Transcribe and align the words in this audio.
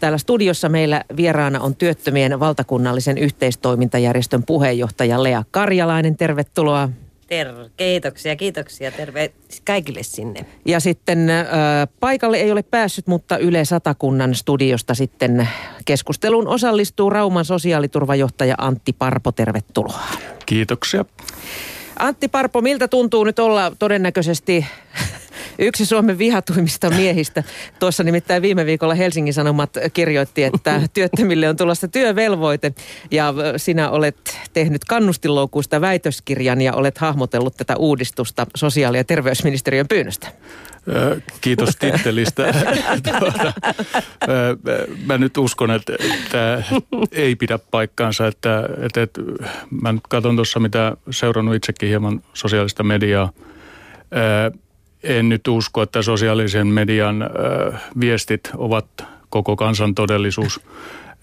Täällä 0.00 0.18
studiossa 0.18 0.68
meillä 0.68 1.04
vieraana 1.16 1.60
on 1.60 1.76
työttömien 1.76 2.40
valtakunnallisen 2.40 3.18
yhteistoimintajärjestön 3.18 4.42
puheenjohtaja 4.42 5.22
Lea 5.22 5.44
Karjalainen. 5.50 6.16
Tervetuloa. 6.16 6.88
Ter- 7.26 7.54
kiitoksia, 7.76 8.36
kiitoksia. 8.36 8.90
Terve 8.92 9.32
kaikille 9.64 10.02
sinne. 10.02 10.46
Ja 10.64 10.80
sitten 10.80 11.30
äh, 11.30 11.46
paikalle 12.00 12.36
ei 12.36 12.52
ole 12.52 12.62
päässyt, 12.62 13.06
mutta 13.06 13.38
Yle 13.38 13.64
Satakunnan 13.64 14.34
studiosta 14.34 14.94
sitten 14.94 15.48
keskusteluun 15.84 16.48
osallistuu 16.48 17.10
Rauman 17.10 17.44
sosiaaliturvajohtaja 17.44 18.54
Antti 18.58 18.92
Parpo. 18.92 19.32
Tervetuloa. 19.32 20.00
Kiitoksia. 20.46 21.04
Antti 21.98 22.28
Parpo, 22.28 22.60
miltä 22.60 22.88
tuntuu 22.88 23.24
nyt 23.24 23.38
olla 23.38 23.72
todennäköisesti 23.78 24.66
yksi 25.58 25.86
Suomen 25.86 26.18
vihatuimmista 26.18 26.90
miehistä. 26.90 27.42
Tuossa 27.78 28.02
nimittäin 28.02 28.42
viime 28.42 28.66
viikolla 28.66 28.94
Helsingin 28.94 29.34
Sanomat 29.34 29.70
kirjoitti, 29.92 30.44
että 30.44 30.82
työttömille 30.94 31.48
on 31.48 31.56
tulossa 31.56 31.88
työvelvoite 31.88 32.74
ja 33.10 33.34
sinä 33.56 33.90
olet 33.90 34.38
tehnyt 34.52 34.84
kannustinloukuista 34.84 35.80
väitöskirjan 35.80 36.60
ja 36.60 36.74
olet 36.74 36.98
hahmotellut 36.98 37.56
tätä 37.56 37.76
uudistusta 37.76 38.46
sosiaali- 38.56 38.96
ja 38.96 39.04
terveysministeriön 39.04 39.88
pyynnöstä. 39.88 40.28
Kiitos 41.40 41.76
tittelistä. 41.76 42.54
tuota, 43.18 43.52
mä 45.06 45.18
nyt 45.18 45.36
uskon, 45.38 45.70
että 45.70 45.92
tämä 46.30 46.62
ei 47.12 47.36
pidä 47.36 47.58
paikkaansa. 47.70 48.26
Että, 48.26 48.68
että, 48.82 49.02
että 49.02 49.20
mä 49.82 49.92
nyt 49.92 50.02
katson 50.08 50.36
tuossa, 50.36 50.60
mitä 50.60 50.96
seurannut 51.10 51.54
itsekin 51.54 51.88
hieman 51.88 52.22
sosiaalista 52.34 52.82
mediaa 52.82 53.32
en 55.02 55.28
nyt 55.28 55.48
usko, 55.48 55.82
että 55.82 56.02
sosiaalisen 56.02 56.66
median 56.66 57.22
ö, 57.22 57.26
viestit 58.00 58.50
ovat 58.56 58.86
koko 59.28 59.56
kansan 59.56 59.94
todellisuus. 59.94 60.60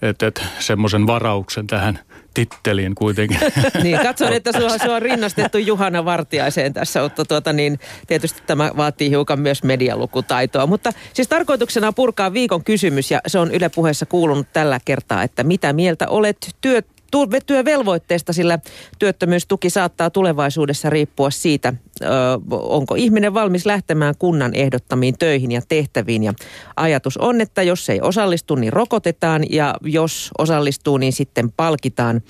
Että 0.02 0.26
et, 0.26 0.42
semmoisen 0.58 1.06
varauksen 1.06 1.66
tähän 1.66 1.98
titteliin 2.34 2.94
kuitenkin. 2.94 3.38
niin, 3.82 3.98
katson, 3.98 4.32
että 4.38 4.52
sua, 4.52 4.78
sua 4.78 4.94
on 4.94 5.02
rinnastettu 5.02 5.58
Juhana 5.58 6.04
Vartiaiseen 6.04 6.72
tässä, 6.72 7.02
mutta 7.02 7.24
tuota 7.24 7.52
niin, 7.52 7.78
tietysti 8.06 8.42
tämä 8.46 8.70
vaatii 8.76 9.10
hiukan 9.10 9.40
myös 9.40 9.62
medialukutaitoa. 9.62 10.66
Mutta 10.66 10.92
siis 11.12 11.28
tarkoituksena 11.28 11.88
on 11.88 11.94
purkaa 11.94 12.32
viikon 12.32 12.64
kysymys 12.64 13.10
ja 13.10 13.20
se 13.26 13.38
on 13.38 13.54
Yle 13.54 13.68
puheessa 13.68 14.06
kuulunut 14.06 14.46
tällä 14.52 14.78
kertaa, 14.84 15.22
että 15.22 15.44
mitä 15.44 15.72
mieltä 15.72 16.08
olet 16.08 16.36
työt 16.60 16.86
työvelvoitteesta, 17.46 18.32
sillä 18.32 18.58
työttömyystuki 18.98 19.70
saattaa 19.70 20.10
tulevaisuudessa 20.10 20.90
riippua 20.90 21.30
siitä, 21.30 21.74
onko 22.50 22.94
ihminen 22.94 23.34
valmis 23.34 23.66
lähtemään 23.66 24.14
kunnan 24.18 24.54
ehdottamiin 24.54 25.18
töihin 25.18 25.52
ja 25.52 25.62
tehtäviin. 25.68 26.24
Ja 26.24 26.34
ajatus 26.76 27.16
on, 27.16 27.40
että 27.40 27.62
jos 27.62 27.90
ei 27.90 28.00
osallistu, 28.00 28.54
niin 28.54 28.72
rokotetaan 28.72 29.44
ja 29.50 29.74
jos 29.82 30.30
osallistuu, 30.38 30.96
niin 30.96 31.12
sitten 31.12 31.52
palkitaan. 31.52 32.22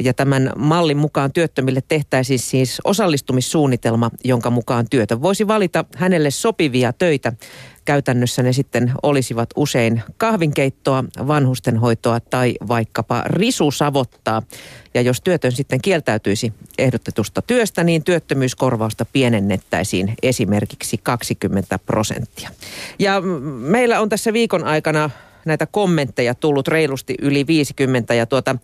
Ja 0.00 0.14
tämän 0.14 0.52
mallin 0.56 0.96
mukaan 0.96 1.32
työttömille 1.32 1.82
tehtäisiin 1.88 2.38
siis 2.38 2.80
osallistumissuunnitelma, 2.84 4.10
jonka 4.24 4.50
mukaan 4.50 4.86
työtön 4.90 5.22
voisi 5.22 5.48
valita 5.48 5.84
hänelle 5.96 6.30
sopivia 6.30 6.92
töitä 6.92 7.32
Käytännössä 7.86 8.42
ne 8.42 8.52
sitten 8.52 8.92
olisivat 9.02 9.48
usein 9.56 10.02
kahvinkeittoa, 10.16 11.04
vanhustenhoitoa 11.26 12.20
tai 12.20 12.54
vaikkapa 12.68 13.22
risusavottaa. 13.26 14.42
Ja 14.94 15.00
jos 15.00 15.20
työtön 15.20 15.52
sitten 15.52 15.80
kieltäytyisi 15.80 16.52
ehdotetusta 16.78 17.42
työstä, 17.42 17.84
niin 17.84 18.04
työttömyyskorvausta 18.04 19.04
pienennettäisiin 19.04 20.14
esimerkiksi 20.22 21.00
20 21.02 21.78
prosenttia. 21.78 22.50
Ja 22.98 23.20
meillä 23.60 24.00
on 24.00 24.08
tässä 24.08 24.32
viikon 24.32 24.64
aikana 24.64 25.10
näitä 25.44 25.66
kommentteja 25.66 26.34
tullut 26.34 26.68
reilusti 26.68 27.14
yli 27.22 27.46
50 27.46 28.14
ja 28.14 28.26
tuota, 28.26 28.56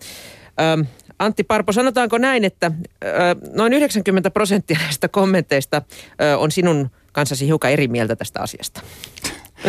ö, 0.61 0.85
Antti 1.19 1.45
Parpo, 1.45 1.73
sanotaanko 1.73 2.19
näin, 2.19 2.45
että 2.45 2.71
ö, 3.05 3.09
noin 3.55 3.73
90 3.73 4.31
prosenttia 4.31 4.79
näistä 4.79 5.09
kommenteista 5.09 5.83
ö, 6.21 6.39
on 6.39 6.51
sinun 6.51 6.91
kanssasi 7.13 7.47
hiukan 7.47 7.71
eri 7.71 7.89
mieltä 7.89 8.17
tästä 8.17 8.41
asiasta. 8.41 8.81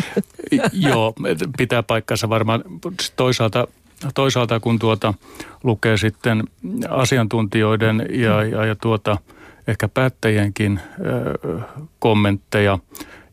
Joo, 0.71 1.13
pitää 1.57 1.83
paikkansa 1.83 2.29
varmaan. 2.29 2.63
Toisaalta, 3.15 3.67
toisaalta 4.15 4.59
kun 4.59 4.79
tuota 4.79 5.13
lukee 5.63 5.97
sitten 5.97 6.43
asiantuntijoiden 6.89 8.05
ja, 8.09 8.43
ja, 8.43 8.65
ja 8.65 8.75
tuota, 8.75 9.17
ehkä 9.67 9.87
päättäjienkin 9.87 10.79
ö, 10.99 11.59
kommentteja 11.99 12.79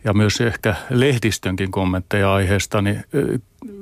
ja 0.05 0.13
myös 0.13 0.41
ehkä 0.41 0.75
lehdistönkin 0.91 1.71
kommentteja 1.71 2.35
aiheesta, 2.35 2.83
niin 2.83 3.05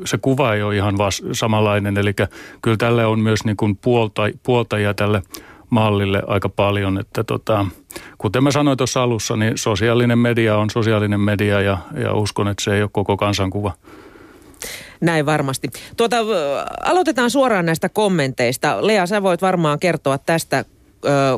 se 0.05 0.19
kuva 0.19 0.55
ei 0.55 0.63
ole 0.63 0.77
ihan 0.77 0.99
vas, 0.99 1.23
samanlainen. 1.33 1.99
Eli 1.99 2.15
kyllä 2.63 2.77
tälle 2.77 3.07
on 3.07 3.21
myös 3.21 3.45
niin 3.45 3.57
kuin 3.57 3.77
puolta, 3.77 4.23
puoltajia 4.43 4.95
tälle 4.95 5.23
mallille 5.71 6.23
aika 6.27 6.49
paljon. 6.49 6.99
Että 6.99 7.25
tota, 7.25 7.67
kuten 8.19 8.45
mä 8.45 8.51
sanoin 8.51 8.79
tuossa 8.79 9.03
alussa, 9.03 9.37
niin 9.37 9.59
sosiaalinen 9.59 10.19
media 10.19 10.57
on 10.57 10.71
sosiaalinen 10.71 11.21
media 11.21 11.61
ja, 11.61 11.79
ja 12.03 12.15
uskon, 12.15 12.49
että 12.49 12.65
se 12.65 12.75
ei 12.75 12.83
ole 12.83 12.91
koko 12.93 13.17
kansankuva. 13.17 13.73
Näin 15.01 15.27
varmasti. 15.27 15.69
Tuota, 15.97 16.17
aloitetaan 16.85 17.31
suoraan 17.31 17.67
näistä 17.67 17.89
kommenteista. 17.89 18.87
Lea, 18.87 19.07
sä 19.07 19.23
voit 19.23 19.43
varmaan 19.43 19.79
kertoa 19.79 20.19
tästä, 20.19 20.65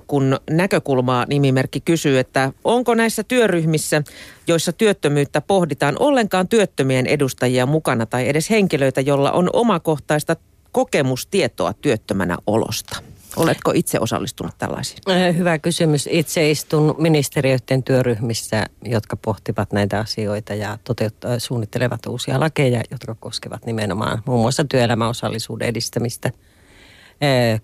kun 0.06 0.40
näkökulmaa 0.50 1.26
nimimerkki 1.28 1.80
kysyy, 1.80 2.18
että 2.18 2.52
onko 2.64 2.94
näissä 2.94 3.22
työryhmissä, 3.22 4.02
joissa 4.46 4.72
työttömyyttä 4.72 5.40
pohditaan, 5.40 5.96
ollenkaan 5.98 6.48
työttömien 6.48 7.06
edustajia 7.06 7.66
mukana 7.66 8.06
tai 8.06 8.28
edes 8.28 8.50
henkilöitä, 8.50 9.00
jolla 9.00 9.32
on 9.32 9.50
omakohtaista 9.52 10.36
kokemustietoa 10.72 11.72
työttömänä 11.72 12.36
olosta? 12.46 12.96
Oletko 13.36 13.72
itse 13.74 13.98
osallistunut 14.00 14.52
tällaisiin? 14.58 14.98
Hyvä 15.36 15.58
kysymys. 15.58 16.08
Itse 16.12 16.50
istun 16.50 16.94
ministeriöiden 16.98 17.82
työryhmissä, 17.82 18.66
jotka 18.84 19.16
pohtivat 19.16 19.72
näitä 19.72 19.98
asioita 19.98 20.54
ja 20.54 20.78
suunnittelevat 21.38 22.06
uusia 22.06 22.40
lakeja, 22.40 22.82
jotka 22.90 23.16
koskevat 23.20 23.66
nimenomaan 23.66 24.22
muun 24.26 24.40
muassa 24.40 24.64
työelämäosallisuuden 24.64 25.68
edistämistä 25.68 26.30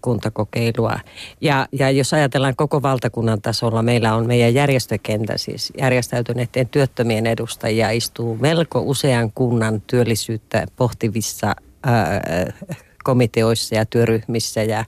kuntakokeilua. 0.03 0.99
Ja, 1.41 1.67
ja 1.72 1.91
jos 1.91 2.15
ajatellaan 2.15 2.56
koko 2.56 2.83
valtakunnan 2.83 3.43
tasolla, 3.43 3.83
meillä 3.83 4.15
on 4.15 4.27
meidän 4.27 4.55
järjestökentä, 4.55 5.39
siis 5.39 5.72
järjestäytyneiden 5.78 6.69
työttömien 6.69 7.27
edustajia 7.27 7.91
istuu 7.91 8.37
melko 8.41 8.81
usean 8.81 9.33
kunnan 9.34 9.83
työllisyyttä 9.87 10.66
pohtivissa 10.77 11.47
äh, 11.47 12.69
komiteoissa 13.05 13.75
ja 13.75 13.87
työryhmissä 13.87 14.62
ja 14.62 14.84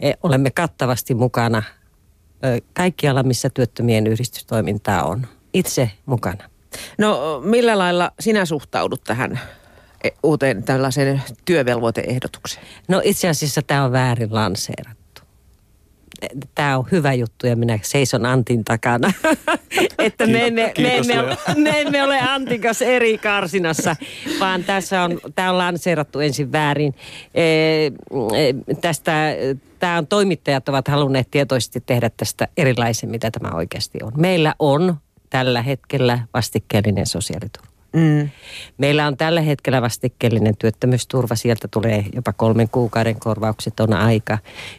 E, 0.00 0.12
olemme 0.22 0.50
kattavasti 0.50 1.14
mukana 1.14 1.62
kaikkialla, 2.72 3.22
missä 3.22 3.50
työttömien 3.50 4.06
yhdistystoimintaa 4.06 5.04
on. 5.04 5.26
Itse 5.52 5.90
mukana. 6.06 6.44
No 6.98 7.40
millä 7.44 7.78
lailla 7.78 8.10
sinä 8.20 8.44
suhtaudut 8.44 9.04
tähän 9.04 9.40
uuteen 10.22 10.62
tällaiseen 10.62 11.22
työvelvoiteehdotukseen? 11.44 12.66
No 12.88 13.00
itse 13.04 13.28
asiassa 13.28 13.62
tämä 13.62 13.84
on 13.84 13.92
väärin 13.92 14.34
lanseerattu 14.34 15.04
tämä 16.54 16.78
on 16.78 16.84
hyvä 16.92 17.12
juttu 17.12 17.46
ja 17.46 17.56
minä 17.56 17.78
seison 17.82 18.26
Antin 18.26 18.64
takana. 18.64 19.12
että 19.98 20.26
me 20.26 20.46
emme, 20.46 20.72
me, 20.78 20.96
emme, 20.96 21.36
me 21.56 21.80
emme 21.80 22.02
ole 22.02 22.20
Antin 22.20 22.60
kanssa 22.60 22.84
eri 22.84 23.18
karsinassa, 23.18 23.96
vaan 24.40 24.64
tässä 24.64 25.02
on, 25.02 25.20
tämä 25.34 25.50
on 25.50 25.58
lanseerattu 25.58 26.20
ensin 26.20 26.52
väärin. 26.52 26.94
E, 27.34 27.44
e, 27.86 27.90
tästä, 28.80 29.12
tämä 29.78 29.98
on, 29.98 30.06
toimittajat 30.06 30.68
ovat 30.68 30.88
halunneet 30.88 31.30
tietoisesti 31.30 31.80
tehdä 31.86 32.10
tästä 32.16 32.48
erilaisen, 32.56 33.10
mitä 33.10 33.30
tämä 33.30 33.56
oikeasti 33.56 33.98
on. 34.02 34.12
Meillä 34.16 34.54
on 34.58 34.96
tällä 35.30 35.62
hetkellä 35.62 36.18
vastikkeellinen 36.34 37.06
sosiaaliturva. 37.06 37.73
Mm. 37.94 38.28
Meillä 38.78 39.06
on 39.06 39.16
tällä 39.16 39.40
hetkellä 39.40 39.82
vastikkeellinen 39.82 40.56
työttömyysturva. 40.56 41.34
Sieltä 41.34 41.68
tulee 41.68 42.04
jopa 42.14 42.32
kolmen 42.32 42.68
kuukauden 42.68 43.20
korvaukset 43.20 43.80
on 43.80 43.92
aika. 43.92 44.38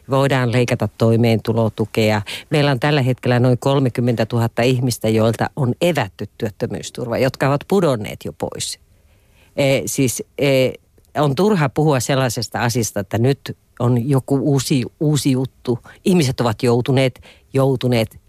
Voidaan 0.09 0.51
leikata 0.51 0.89
toimeentulotukea. 0.97 2.21
Meillä 2.49 2.71
on 2.71 2.79
tällä 2.79 3.01
hetkellä 3.01 3.39
noin 3.39 3.57
30 3.57 4.25
000 4.33 4.49
ihmistä, 4.63 5.09
joilta 5.09 5.49
on 5.55 5.73
evätty 5.81 6.29
työttömyysturva, 6.37 7.17
jotka 7.17 7.47
ovat 7.47 7.61
pudonneet 7.67 8.19
jo 8.25 8.33
pois. 8.33 8.79
E, 9.57 9.81
siis 9.85 10.23
e, 10.37 10.69
on 11.17 11.35
turha 11.35 11.69
puhua 11.69 11.99
sellaisesta 11.99 12.59
asiasta, 12.59 12.99
että 12.99 13.17
nyt 13.17 13.57
on 13.79 14.09
joku 14.09 14.35
uusi, 14.35 14.83
uusi 14.99 15.31
juttu. 15.31 15.79
Ihmiset 16.05 16.41
ovat 16.41 16.63
joutuneet, 16.63 17.21
joutuneet 17.53 18.24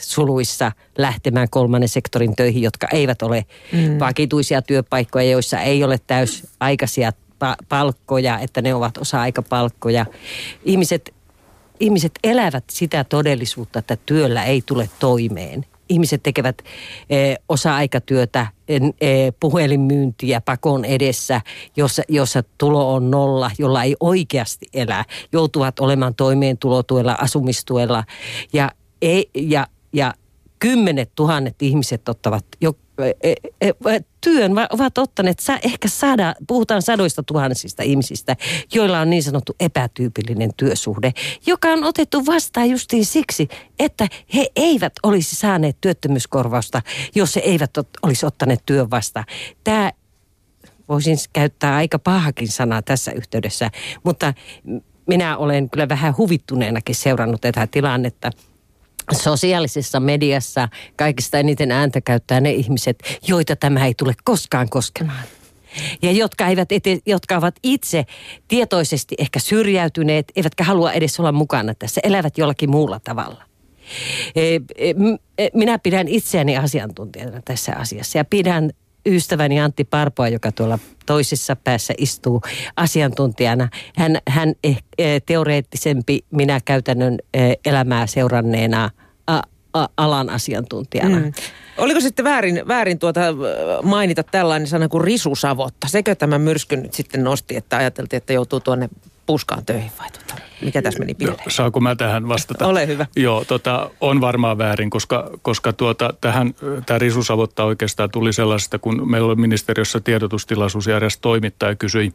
suluissa 0.00 0.72
lähtemään 0.98 1.48
kolmannen 1.50 1.88
sektorin 1.88 2.36
töihin, 2.36 2.62
jotka 2.62 2.86
eivät 2.92 3.22
ole 3.22 3.44
mm. 3.72 3.98
vakituisia 3.98 4.62
työpaikkoja, 4.62 5.30
joissa 5.30 5.60
ei 5.60 5.84
ole 5.84 5.98
täysaikaisia 6.06 7.12
palkkoja, 7.68 8.38
että 8.38 8.62
ne 8.62 8.74
ovat 8.74 8.98
osa-aikapalkkoja. 8.98 10.06
Ihmiset, 10.64 11.14
ihmiset 11.80 12.12
elävät 12.24 12.64
sitä 12.70 13.04
todellisuutta, 13.04 13.78
että 13.78 13.96
työllä 14.06 14.44
ei 14.44 14.62
tule 14.66 14.90
toimeen. 14.98 15.66
ihmiset 15.88 16.22
tekevät 16.22 16.62
eh, 17.10 17.38
osa-aikatyötä, 17.48 18.46
eh, 18.68 19.32
puhelinmyyntiä 19.40 20.40
pakon 20.40 20.84
edessä, 20.84 21.40
jossa, 21.76 22.02
jossa 22.08 22.42
tulo 22.58 22.94
on 22.94 23.10
nolla, 23.10 23.50
jolla 23.58 23.82
ei 23.82 23.96
oikeasti 24.00 24.66
elää, 24.74 25.04
joutuvat 25.32 25.80
olemaan 25.80 26.14
toimeentulotuella, 26.14 27.16
asumistuella 27.20 28.04
ja, 28.52 28.70
ei, 29.02 29.30
ja, 29.34 29.66
ja 29.92 30.14
kymmenet 30.60 31.10
tuhannet 31.14 31.62
ihmiset 31.62 32.08
ottavat 32.08 32.44
jo, 32.60 32.76
e, 32.98 33.30
e, 33.60 33.68
e, 33.68 34.00
työn, 34.20 34.52
ovat 34.70 34.98
ottaneet 34.98 35.38
ehkä 35.62 35.88
sada, 35.88 36.34
puhutaan 36.46 36.82
sadoista 36.82 37.22
tuhansista 37.22 37.82
ihmisistä, 37.82 38.36
joilla 38.74 39.00
on 39.00 39.10
niin 39.10 39.22
sanottu 39.22 39.56
epätyypillinen 39.60 40.50
työsuhde, 40.56 41.12
joka 41.46 41.68
on 41.68 41.84
otettu 41.84 42.26
vastaan 42.26 42.70
justiin 42.70 43.06
siksi, 43.06 43.48
että 43.78 44.08
he 44.34 44.46
eivät 44.56 44.92
olisi 45.02 45.36
saaneet 45.36 45.76
työttömyyskorvausta, 45.80 46.82
jos 47.14 47.36
he 47.36 47.40
eivät 47.40 47.70
olisi 48.02 48.26
ottaneet 48.26 48.62
työn 48.66 48.90
vastaan. 48.90 49.24
Tämä 49.64 49.92
voisin 50.88 51.16
käyttää 51.32 51.76
aika 51.76 51.98
pahakin 51.98 52.48
sanaa 52.48 52.82
tässä 52.82 53.12
yhteydessä, 53.12 53.70
mutta 54.04 54.34
minä 55.06 55.36
olen 55.36 55.70
kyllä 55.70 55.88
vähän 55.88 56.16
huvittuneenakin 56.16 56.94
seurannut 56.94 57.40
tätä 57.40 57.66
tilannetta– 57.66 58.30
sosiaalisessa 59.14 60.00
mediassa 60.00 60.68
kaikista 60.96 61.38
eniten 61.38 61.72
ääntä 61.72 62.00
käyttää 62.00 62.40
ne 62.40 62.52
ihmiset, 62.52 63.18
joita 63.28 63.56
tämä 63.56 63.86
ei 63.86 63.94
tule 63.94 64.14
koskaan 64.24 64.68
koskemaan. 64.68 65.24
Ja 66.02 66.12
jotka, 66.12 66.46
eivät 66.46 66.72
ete, 66.72 66.98
jotka 67.06 67.36
ovat 67.36 67.54
itse 67.62 68.04
tietoisesti 68.48 69.14
ehkä 69.18 69.38
syrjäytyneet, 69.38 70.32
eivätkä 70.36 70.64
halua 70.64 70.92
edes 70.92 71.20
olla 71.20 71.32
mukana 71.32 71.74
tässä, 71.74 72.00
elävät 72.04 72.38
jollakin 72.38 72.70
muulla 72.70 73.00
tavalla. 73.00 73.42
E, 74.34 74.54
e, 74.54 74.60
e, 75.38 75.48
minä 75.54 75.78
pidän 75.78 76.08
itseäni 76.08 76.56
asiantuntijana 76.56 77.42
tässä 77.44 77.72
asiassa 77.76 78.18
ja 78.18 78.24
pidän 78.24 78.70
ystäväni 79.06 79.60
Antti 79.60 79.84
Parpoa, 79.84 80.28
joka 80.28 80.52
tuolla 80.52 80.78
toisessa 81.06 81.56
päässä 81.56 81.94
istuu 81.98 82.40
asiantuntijana. 82.76 83.68
Hän, 83.96 84.18
hän 84.28 84.54
eh, 84.64 85.22
teoreettisempi 85.26 86.24
minä 86.30 86.60
käytännön 86.64 87.18
eh, 87.34 87.56
elämää 87.64 88.06
seuranneena 88.06 88.90
a, 89.26 89.40
a, 89.74 89.86
alan 89.96 90.30
asiantuntijana. 90.30 91.18
Mm. 91.18 91.32
Oliko 91.78 92.00
sitten 92.00 92.24
väärin, 92.24 92.62
väärin 92.68 92.98
tuota 92.98 93.20
mainita 93.82 94.22
tällainen 94.22 94.68
sana 94.68 94.88
kuin 94.88 95.04
risusavotta? 95.04 95.88
Sekö 95.88 96.14
tämä 96.14 96.38
myrsky 96.38 96.76
nyt 96.76 96.94
sitten 96.94 97.24
nosti, 97.24 97.56
että 97.56 97.76
ajateltiin, 97.76 98.18
että 98.18 98.32
joutuu 98.32 98.60
tuonne 98.60 98.88
puskaan 99.26 99.64
töihin 99.64 99.90
vai 99.98 100.10
tuota, 100.10 100.34
mikä 100.62 100.82
tässä 100.82 100.98
meni 100.98 101.14
pieleen? 101.14 101.38
No, 101.44 101.50
saako 101.50 101.80
mä 101.80 101.96
tähän 101.96 102.28
vastata? 102.28 102.66
Ole 102.66 102.86
hyvä. 102.86 103.06
Joo, 103.16 103.44
tota, 103.44 103.90
on 104.00 104.20
varmaan 104.20 104.58
väärin, 104.58 104.90
koska, 104.90 105.30
koska 105.42 105.72
tuota, 105.72 106.14
tähän, 106.20 106.54
tämä 106.86 106.98
risusavotta 106.98 107.64
oikeastaan 107.64 108.10
tuli 108.10 108.32
sellaisesta, 108.32 108.78
kun 108.78 109.10
meillä 109.10 109.28
oli 109.28 109.36
ministeriössä 109.36 110.00
tiedotustilaisuus 110.00 110.86
ja 110.86 110.96
eräs 110.96 111.18
toimittaja 111.18 111.74
kysyi, 111.74 112.12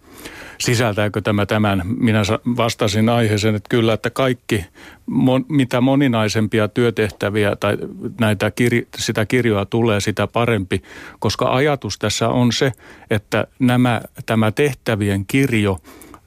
sisältääkö 0.57 1.21
tämä 1.21 1.45
tämän. 1.45 1.81
Minä 1.85 2.21
vastasin 2.57 3.09
aiheeseen, 3.09 3.55
että 3.55 3.69
kyllä, 3.69 3.93
että 3.93 4.09
kaikki, 4.09 4.65
mon, 5.05 5.45
mitä 5.49 5.81
moninaisempia 5.81 6.67
työtehtäviä 6.67 7.55
tai 7.55 7.77
näitä 8.19 8.51
kir, 8.51 8.85
sitä 8.97 9.25
kirjoa 9.25 9.65
tulee, 9.65 9.99
sitä 9.99 10.27
parempi, 10.27 10.81
koska 11.19 11.55
ajatus 11.55 11.99
tässä 11.99 12.29
on 12.29 12.51
se, 12.51 12.71
että 13.09 13.47
nämä, 13.59 14.01
tämä 14.25 14.51
tehtävien 14.51 15.25
kirjo– 15.25 15.77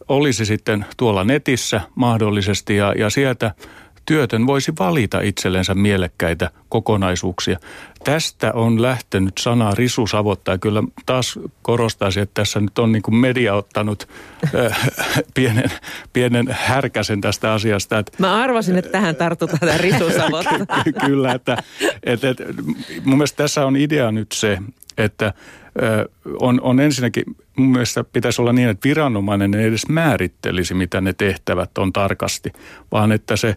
olisi 0.08 0.46
sitten 0.46 0.86
tuolla 0.96 1.24
netissä 1.24 1.80
mahdollisesti 1.94 2.76
ja, 2.76 2.94
ja 2.98 3.10
sieltä 3.10 3.54
työtön 4.08 4.46
voisi 4.46 4.72
valita 4.78 5.20
itsellensä 5.20 5.74
mielekkäitä 5.74 6.50
kokonaisuuksia. 6.68 7.58
Tästä 8.04 8.52
on 8.52 8.82
lähtenyt 8.82 9.38
sana 9.38 9.70
risusavotta 9.74 10.50
ja 10.50 10.58
kyllä 10.58 10.82
taas 11.06 11.38
korostaisin, 11.62 12.22
että 12.22 12.42
tässä 12.42 12.60
nyt 12.60 12.78
on 12.78 12.92
niin 12.92 13.02
kuin 13.02 13.14
media 13.14 13.54
ottanut 13.54 14.08
äh, 14.54 14.90
pienen, 15.34 15.70
pienen 16.12 16.46
härkäsen 16.50 17.20
tästä 17.20 17.52
asiasta. 17.52 17.98
Että, 17.98 18.12
Mä 18.18 18.42
arvasin, 18.42 18.76
että 18.76 18.90
tähän 18.90 19.16
tartutaan 19.16 19.60
tämä 19.60 19.78
risusavotta. 19.78 20.54
kyllä, 21.06 21.32
että, 21.32 21.56
että, 22.02 22.30
että 22.30 22.44
mun 23.04 23.18
mielestä 23.18 23.36
tässä 23.36 23.66
on 23.66 23.76
idea 23.76 24.12
nyt 24.12 24.32
se, 24.32 24.58
että 24.98 25.32
on, 26.40 26.60
on 26.60 26.80
ensinnäkin, 26.80 27.24
mun 27.58 27.72
mielestä 27.72 28.04
pitäisi 28.04 28.42
olla 28.42 28.52
niin, 28.52 28.68
että 28.68 28.88
viranomainen 28.88 29.54
ei 29.54 29.64
edes 29.64 29.88
määrittelisi, 29.88 30.74
mitä 30.74 31.00
ne 31.00 31.12
tehtävät 31.12 31.78
on 31.78 31.92
tarkasti, 31.92 32.52
vaan 32.92 33.12
että 33.12 33.36
se, 33.36 33.56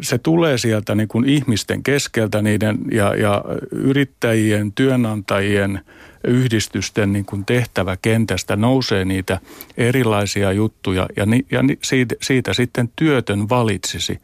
se 0.00 0.18
tulee 0.18 0.58
sieltä 0.58 0.94
niin 0.94 1.08
kuin 1.08 1.28
ihmisten 1.28 1.82
keskeltä 1.82 2.42
niiden 2.42 2.78
ja, 2.92 3.14
ja 3.14 3.44
yrittäjien, 3.70 4.72
työnantajien, 4.72 5.80
yhdistysten 6.24 7.12
niin 7.12 7.24
kuin 7.24 7.44
tehtäväkentästä 7.44 8.56
nousee 8.56 9.04
niitä 9.04 9.40
erilaisia 9.76 10.52
juttuja 10.52 11.06
ja, 11.16 11.26
ni, 11.26 11.46
ja 11.50 11.62
ni, 11.62 11.78
siitä, 11.82 12.14
siitä 12.22 12.52
sitten 12.52 12.90
työtön 12.96 13.48
valitsisi. 13.48 14.20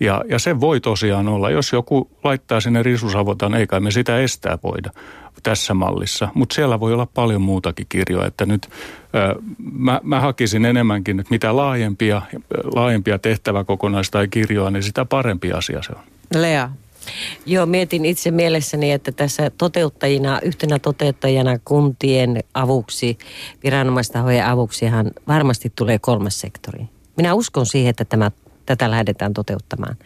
Ja, 0.00 0.24
ja 0.28 0.38
se 0.38 0.60
voi 0.60 0.80
tosiaan 0.80 1.28
olla, 1.28 1.50
jos 1.50 1.72
joku 1.72 2.10
laittaa 2.24 2.60
sinne 2.60 2.82
risusavotan, 2.82 3.54
eikä 3.54 3.80
me 3.80 3.90
sitä 3.90 4.18
estää 4.18 4.58
voida 4.62 4.90
tässä 5.42 5.74
mallissa. 5.74 6.28
Mutta 6.34 6.54
siellä 6.54 6.80
voi 6.80 6.92
olla 6.92 7.06
paljon 7.06 7.42
muutakin 7.42 7.86
kirjoa, 7.88 8.26
että 8.26 8.46
nyt 8.46 8.68
ö, 9.14 9.42
mä, 9.72 10.00
mä 10.02 10.20
hakisin 10.20 10.64
enemmänkin, 10.64 11.20
että 11.20 11.30
mitä 11.30 11.56
laajempia, 11.56 12.22
laajempia 12.74 13.18
tehtäväkokonaista 13.18 14.18
tai 14.18 14.28
kirjoa, 14.28 14.70
niin 14.70 14.82
sitä 14.82 15.04
parempi 15.04 15.52
asia 15.52 15.82
se 15.82 15.92
on. 15.92 16.02
Lea. 16.42 16.70
Joo, 17.46 17.66
mietin 17.66 18.04
itse 18.04 18.30
mielessäni, 18.30 18.92
että 18.92 19.12
tässä 19.12 19.50
toteuttajina, 19.58 20.40
yhtenä 20.42 20.78
toteuttajana 20.78 21.58
kuntien 21.64 22.40
avuksi, 22.54 23.18
viranomaistahojen 23.64 24.46
avuksihan 24.46 25.10
varmasti 25.28 25.72
tulee 25.76 25.98
kolmas 25.98 26.40
sektori. 26.40 26.84
Minä 27.16 27.34
uskon 27.34 27.66
siihen, 27.66 27.90
että 27.90 28.04
tämä, 28.04 28.30
tätä 28.66 28.90
lähdetään 28.90 29.34
toteuttamaan. 29.34 29.96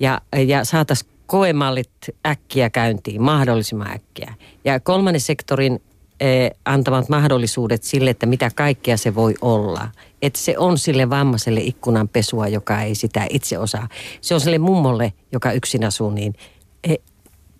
Ja, 0.00 0.20
ja 0.46 0.64
saataisiin 0.64 1.10
koemallit 1.26 1.90
äkkiä 2.26 2.70
käyntiin, 2.70 3.22
mahdollisimman 3.22 3.90
äkkiä. 3.90 4.34
Ja 4.64 4.80
kolmannen 4.80 5.20
sektorin 5.20 5.82
eh, 6.20 6.50
antamat 6.64 7.08
mahdollisuudet 7.08 7.82
sille, 7.82 8.10
että 8.10 8.26
mitä 8.26 8.50
kaikkea 8.54 8.96
se 8.96 9.14
voi 9.14 9.34
olla. 9.40 9.88
Että 10.24 10.38
se 10.38 10.58
on 10.58 10.78
sille 10.78 11.10
vammaiselle 11.10 11.60
ikkunan 11.60 12.08
pesua, 12.08 12.48
joka 12.48 12.82
ei 12.82 12.94
sitä 12.94 13.26
itse 13.30 13.58
osaa. 13.58 13.88
Se 14.20 14.34
on 14.34 14.40
sille 14.40 14.58
mummolle, 14.58 15.12
joka 15.32 15.52
yksin 15.52 15.84
asuu, 15.84 16.10
niin 16.10 16.34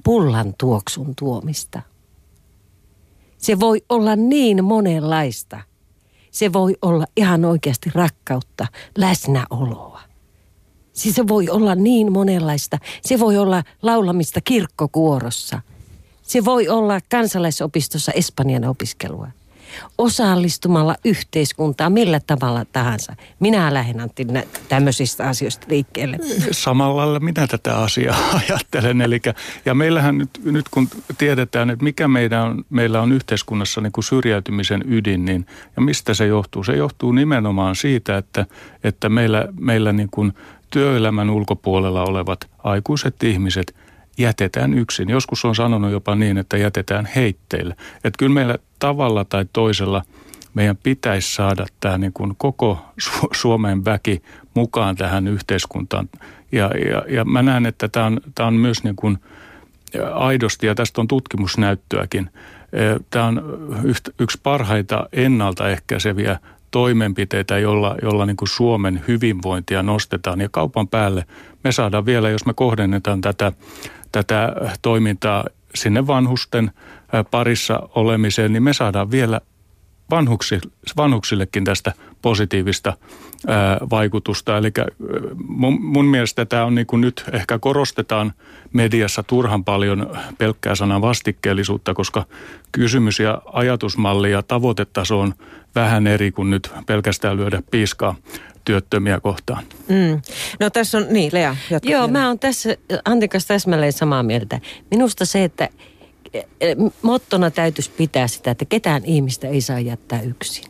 pullan 0.05 0.55
tuoksun 0.59 1.13
tuomista. 1.19 1.83
Se 3.39 3.61
voi 3.61 3.83
olla 3.89 4.17
niin 4.17 4.65
monenlaista. 4.65 5.61
Se 6.31 6.53
voi 6.53 6.77
olla 6.83 7.07
ihan 7.17 7.45
oikeasti 7.45 7.91
rakkautta, 7.95 8.67
läsnäoloa. 8.99 10.01
Siis 10.93 11.15
se 11.15 11.29
voi 11.29 11.49
olla 11.49 11.75
niin 11.75 12.13
monenlaista. 12.13 12.79
Se 13.03 13.19
voi 13.19 13.37
olla 13.37 13.63
laulamista 13.83 14.41
kirkkokuorossa. 14.41 15.61
Se 16.23 16.45
voi 16.45 16.69
olla 16.69 17.01
kansalaisopistossa 17.11 18.13
Espanjan 18.13 18.65
opiskelua. 18.65 19.29
Osallistumalla 19.99 20.97
yhteiskuntaa 21.05 21.91
millä 21.91 22.21
tavalla 22.27 22.65
tahansa. 22.73 23.17
Minä 23.41 23.75
lähden 23.75 24.01
Antti 24.01 24.27
tämmöisistä 24.69 25.29
asioista 25.29 25.67
liikkeelle. 25.71 26.19
Samalla 26.51 26.97
lailla 26.97 27.21
minä 27.21 27.47
tätä 27.47 27.79
asiaa 27.79 28.17
ajattelen. 28.49 29.01
Eli, 29.01 29.21
ja 29.65 29.75
meillähän 29.75 30.19
nyt, 30.19 30.31
nyt 30.45 30.69
kun 30.71 30.89
tiedetään, 31.19 31.71
että 31.71 31.85
mikä 31.85 32.09
meidän 32.09 32.43
on, 32.43 32.65
meillä 32.71 33.03
on 33.03 33.13
yhteiskunnassa 33.13 33.81
niin 33.81 33.93
kuin 33.93 34.05
syrjäytymisen 34.05 34.85
ydin, 34.87 35.25
niin 35.25 35.47
ja 35.77 35.83
mistä 35.83 36.15
se 36.15 36.27
johtuu? 36.27 36.65
Se 36.65 36.73
johtuu 36.77 37.13
nimenomaan 37.13 37.77
siitä, 37.77 38.17
että, 38.17 38.47
että 38.85 39.09
meillä, 39.09 39.49
meillä 39.61 39.93
niin 39.93 40.09
kuin 40.11 40.33
työelämän 40.71 41.31
ulkopuolella 41.31 42.05
olevat 42.05 42.51
aikuiset 42.59 43.23
ihmiset 43.23 43.75
jätetään 44.19 44.75
yksin. 44.75 45.11
Joskus 45.11 45.45
on 45.45 45.55
sanonut 45.55 45.93
jopa 45.93 46.15
niin, 46.15 46.39
että 46.39 46.57
jätetään 46.57 47.09
heitteille. 47.17 47.77
Että 47.97 48.19
kyllä 48.19 48.35
meillä 48.35 48.59
tavalla 48.79 49.25
tai 49.25 49.47
toisella 49.53 50.03
meidän 50.55 50.77
pitäisi 50.77 51.35
saada 51.35 51.67
tämä 51.81 51.99
niin 51.99 52.13
kuin 52.13 52.35
koko 52.37 52.79
Suomen 53.33 53.85
väki 53.85 54.23
mukaan 54.55 54.97
tähän 54.97 55.29
yhteiskuntaan. 55.29 56.09
Ja, 56.53 56.71
ja, 56.91 57.03
ja 57.09 57.25
mä 57.25 57.43
näen, 57.43 57.67
että 57.67 57.89
tämä 57.89 58.07
on, 58.07 58.21
tämä 58.35 58.47
on 58.47 58.55
myös 58.55 58.85
niin 58.85 58.97
kuin 58.97 59.19
aidosti, 60.15 60.67
ja 60.67 60.75
tästä 60.75 61.01
on 61.01 61.09
tutkimusnäyttöäkin, 61.09 62.31
tämä 63.11 63.27
on 63.27 63.43
yksi 64.19 64.41
parhaita 64.43 65.09
ennaltaehkäiseviä 65.13 66.39
toimenpiteitä, 66.71 67.59
jolla, 67.59 67.97
jolla 68.03 68.27
niin 68.27 68.37
kuin 68.37 68.49
Suomen 68.49 69.05
hyvinvointia 69.09 69.83
nostetaan. 69.83 70.41
Ja 70.41 70.49
kaupan 70.49 70.89
päälle 70.89 71.25
me 71.65 71.73
saadaan 71.73 72.07
vielä, 72.07 72.31
jos 72.31 72.47
me 72.47 72.55
kohdennetaan 72.55 73.21
tätä, 73.21 73.53
tätä 74.15 74.53
toimintaa 74.83 75.45
sinne 75.75 76.07
vanhusten 76.07 76.71
parissa 77.31 77.89
olemiseen, 77.95 78.53
niin 78.53 78.63
me 78.63 78.73
saadaan 78.73 79.11
vielä 79.11 79.41
vanhuksi, 80.11 80.61
vanhuksillekin 80.97 81.65
tästä 81.65 81.93
positiivista 82.23 82.97
vaikutusta. 83.91 84.59
Eli 84.59 84.73
mun, 85.49 85.85
mun 85.85 86.05
mielestä 86.05 86.45
tämä 86.45 86.65
on 86.65 86.75
niin 86.75 86.87
kuin 86.87 87.01
nyt 87.01 87.25
ehkä 87.33 87.59
korostetaan 87.59 88.33
mediassa 88.73 89.23
turhan 89.23 89.65
paljon 89.65 90.19
pelkkää 90.39 90.75
sanan 90.75 91.03
vastikkeellisuutta, 91.03 91.95
koska 91.95 92.25
kysymys 92.73 93.21
ja 93.21 93.43
ajatusmalli 93.53 94.31
ja 94.31 94.43
tavoitetaso 94.43 95.21
on 95.21 95.35
vähän 95.75 96.07
eri 96.07 96.33
kuin 96.33 96.51
nyt 96.51 96.71
pelkästään 96.87 97.37
lyödä 97.37 97.63
piiskaa 97.71 98.15
työttömiä 98.65 99.21
kohtaan. 99.21 99.65
Mm. 99.89 100.23
No 100.61 100.71
tässä 100.71 100.99
on, 100.99 101.07
niin 101.11 101.31
Lea. 101.35 101.57
Joo, 101.71 101.81
vielä. 101.83 102.07
mä 102.07 102.29
oon 102.29 102.39
tässä 102.39 102.77
Antikas 103.05 103.47
täsmälleen 103.47 103.93
samaa 103.93 104.23
mieltä. 104.23 104.61
Minusta 104.91 105.25
se, 105.25 105.45
että 105.45 105.69
e, 106.35 106.41
e, 106.61 106.77
mottona 107.03 107.51
täytyisi 107.51 107.91
pitää 107.91 108.29
sitä, 108.29 108.51
että 108.51 108.65
ketään 108.65 109.05
ihmistä 109.05 109.49
ei 109.49 109.61
saa 109.61 109.81
jättää 109.81 110.21
yksin. 110.21 110.65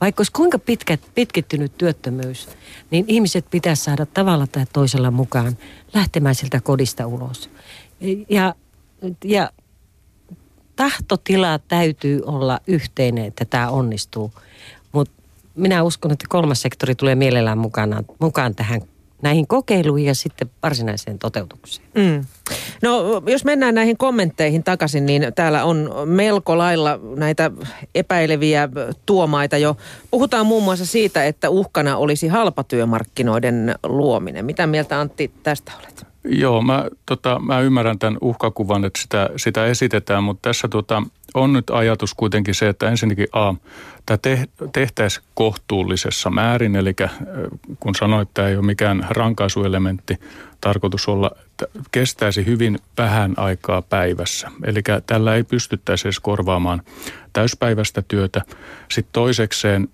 Vaikka 0.00 0.20
olisi 0.20 0.32
kuinka 0.32 0.58
pitkä, 0.58 0.98
pitkittynyt 1.14 1.78
työttömyys, 1.78 2.48
niin 2.90 3.04
ihmiset 3.08 3.46
pitäisi 3.50 3.84
saada 3.84 4.06
tavalla 4.06 4.46
tai 4.46 4.66
toisella 4.72 5.10
mukaan 5.10 5.58
lähtemään 5.94 6.34
siltä 6.34 6.60
kodista 6.60 7.06
ulos. 7.06 7.50
Ja, 8.28 8.54
ja 9.24 9.50
tahtotila 10.76 11.58
täytyy 11.58 12.22
olla 12.26 12.60
yhteinen, 12.66 13.24
että 13.24 13.44
tämä 13.44 13.68
onnistuu. 13.68 14.32
Minä 15.54 15.82
uskon, 15.82 16.12
että 16.12 16.24
kolmas 16.28 16.62
sektori 16.62 16.94
tulee 16.94 17.14
mielellään 17.14 17.58
mukana, 17.58 18.02
mukaan 18.20 18.54
tähän 18.54 18.80
näihin 19.22 19.46
kokeiluihin 19.46 20.06
ja 20.06 20.14
sitten 20.14 20.50
varsinaiseen 20.62 21.18
toteutukseen. 21.18 21.88
Mm. 21.94 22.24
No 22.82 23.22
jos 23.26 23.44
mennään 23.44 23.74
näihin 23.74 23.96
kommentteihin 23.96 24.64
takaisin, 24.64 25.06
niin 25.06 25.26
täällä 25.34 25.64
on 25.64 25.90
melko 26.04 26.58
lailla 26.58 27.00
näitä 27.16 27.50
epäileviä 27.94 28.68
tuomaita 29.06 29.58
jo. 29.58 29.76
Puhutaan 30.10 30.46
muun 30.46 30.62
muassa 30.62 30.86
siitä, 30.86 31.24
että 31.24 31.50
uhkana 31.50 31.96
olisi 31.96 32.28
halpatyömarkkinoiden 32.28 33.74
luominen. 33.82 34.44
Mitä 34.44 34.66
mieltä 34.66 35.00
Antti 35.00 35.30
tästä 35.42 35.72
olet? 35.78 36.13
Joo, 36.24 36.62
mä, 36.62 36.84
tota, 37.06 37.38
mä 37.38 37.60
ymmärrän 37.60 37.98
tämän 37.98 38.18
uhkakuvan, 38.20 38.84
että 38.84 39.00
sitä, 39.02 39.30
sitä 39.36 39.66
esitetään, 39.66 40.24
mutta 40.24 40.48
tässä 40.48 40.68
tota, 40.68 41.02
on 41.34 41.52
nyt 41.52 41.70
ajatus 41.70 42.14
kuitenkin 42.14 42.54
se, 42.54 42.68
että 42.68 42.88
ensinnäkin 42.88 43.26
A, 43.32 43.54
tämä 44.06 44.18
te, 44.18 44.48
tehtäisiin 44.72 45.26
kohtuullisessa 45.34 46.30
määrin, 46.30 46.76
eli 46.76 46.94
kun 47.80 47.94
sanoit, 47.94 48.28
että 48.28 48.34
tämä 48.34 48.48
ei 48.48 48.56
ole 48.56 48.66
mikään 48.66 49.06
rankaisuelementti, 49.10 50.16
tarkoitus 50.60 51.08
olla, 51.08 51.30
että 51.46 51.66
kestäisi 51.92 52.46
hyvin 52.46 52.78
vähän 52.98 53.34
aikaa 53.36 53.82
päivässä. 53.82 54.50
Eli 54.64 54.82
tällä 55.06 55.34
ei 55.34 55.44
pystyttäisi 55.44 56.08
edes 56.08 56.20
korvaamaan 56.20 56.82
täyspäiväistä 57.32 58.02
työtä. 58.08 58.42
Sitten 58.90 59.12
toisekseen 59.12 59.88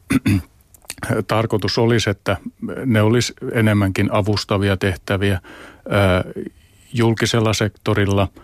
tarkoitus 1.28 1.78
olisi, 1.78 2.10
että 2.10 2.36
ne 2.86 3.02
olisi 3.02 3.34
enemmänkin 3.52 4.08
avustavia 4.12 4.76
tehtäviä 4.76 5.40
julkisella 6.92 7.52
sektorilla– 7.52 8.28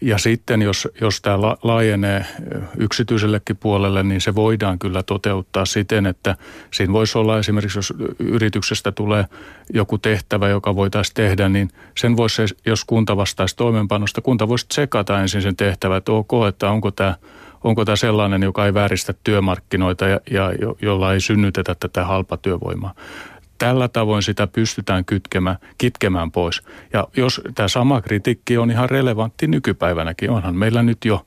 ja 0.00 0.18
sitten 0.18 0.62
jos, 0.62 0.88
jos 1.00 1.20
tämä 1.20 1.38
laajenee 1.62 2.26
yksityisellekin 2.76 3.56
puolelle, 3.56 4.02
niin 4.02 4.20
se 4.20 4.34
voidaan 4.34 4.78
kyllä 4.78 5.02
toteuttaa 5.02 5.64
siten, 5.64 6.06
että 6.06 6.36
siinä 6.70 6.92
voisi 6.92 7.18
olla 7.18 7.38
esimerkiksi, 7.38 7.78
jos 7.78 7.94
yrityksestä 8.18 8.92
tulee 8.92 9.24
joku 9.72 9.98
tehtävä, 9.98 10.48
joka 10.48 10.76
voitaisiin 10.76 11.14
tehdä, 11.14 11.48
niin 11.48 11.70
sen 11.96 12.16
voisi, 12.16 12.42
jos 12.66 12.84
kunta 12.84 13.16
vastaisi 13.16 13.56
toimenpanosta, 13.56 14.20
kunta 14.20 14.48
voisi 14.48 14.68
tsekata 14.68 15.20
ensin 15.20 15.42
sen 15.42 15.56
tehtävä, 15.56 15.96
että 15.96 16.12
ok, 16.12 16.30
että 16.48 16.70
onko 16.70 16.90
tämä 16.90 17.14
onko 17.64 17.84
tämä 17.84 17.96
sellainen, 17.96 18.42
joka 18.42 18.66
ei 18.66 18.74
vääristä 18.74 19.14
työmarkkinoita 19.24 20.08
ja, 20.08 20.20
ja 20.30 20.52
jolla 20.82 21.12
ei 21.12 21.20
synnytetä 21.20 21.74
tätä 21.80 22.04
halpatyövoimaa 22.04 22.94
tällä 23.58 23.88
tavoin 23.88 24.22
sitä 24.22 24.46
pystytään 24.46 25.04
kytkemään, 25.04 25.56
kitkemään 25.78 26.30
pois. 26.30 26.62
Ja 26.92 27.08
jos 27.16 27.40
tämä 27.54 27.68
sama 27.68 28.00
kritiikki 28.00 28.58
on 28.58 28.70
ihan 28.70 28.90
relevantti 28.90 29.46
nykypäivänäkin, 29.46 30.30
onhan 30.30 30.56
meillä 30.56 30.82
nyt 30.82 31.04
jo 31.04 31.26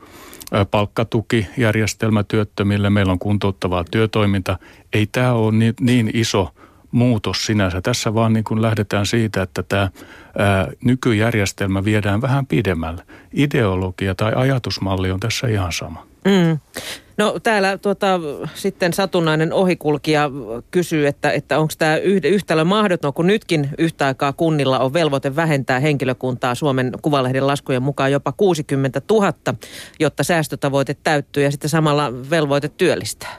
palkkatukijärjestelmä 0.72 2.24
työttömille, 2.24 2.90
meillä 2.90 3.12
on 3.12 3.20
kuntouttavaa 3.20 3.84
työtoiminta. 3.92 4.58
Ei 4.94 5.08
tämä 5.12 5.34
ole 5.34 5.52
niin, 5.52 5.74
niin 5.80 6.12
iso 6.14 6.50
muutos 6.92 7.46
sinänsä. 7.46 7.82
Tässä 7.82 8.14
vaan 8.14 8.34
niin 8.34 8.44
kuin 8.44 8.62
lähdetään 8.62 9.06
siitä, 9.06 9.42
että 9.42 9.64
tämä 9.64 9.90
ää, 10.38 10.68
nykyjärjestelmä 10.84 11.84
viedään 11.84 12.22
vähän 12.22 12.46
pidemmälle. 12.46 13.04
Ideologia 13.34 14.16
tai 14.16 14.34
ajatusmalli 14.36 15.12
on 15.12 15.20
tässä 15.20 15.48
ihan 15.48 15.72
sama. 15.72 16.11
Mm. 16.26 16.60
No 17.18 17.40
täällä 17.44 17.78
tuota, 17.78 18.20
sitten 18.54 18.94
satunnainen 18.94 19.54
ohikulkija 19.54 20.32
kysyy, 20.72 21.08
että, 21.08 21.32
että 21.32 21.60
onko 21.60 21.74
tämä 21.78 21.98
yhtälö 22.24 22.64
mahdoton, 22.64 23.14
kun 23.14 23.28
nytkin 23.28 23.70
yhtä 23.78 24.06
aikaa 24.06 24.34
kunnilla 24.34 24.80
on 24.80 24.94
velvoite 24.94 25.36
vähentää 25.36 25.80
henkilökuntaa 25.80 26.56
Suomen 26.56 26.92
Kuvalehden 27.02 27.48
laskujen 27.48 27.84
mukaan 27.84 28.12
jopa 28.12 28.32
60 28.32 29.02
000, 29.10 29.34
jotta 30.00 30.24
säästötavoite 30.24 30.96
täyttyy 31.04 31.44
ja 31.44 31.52
sitten 31.52 31.70
samalla 31.70 32.14
velvoite 32.30 32.70
työllistää. 32.70 33.36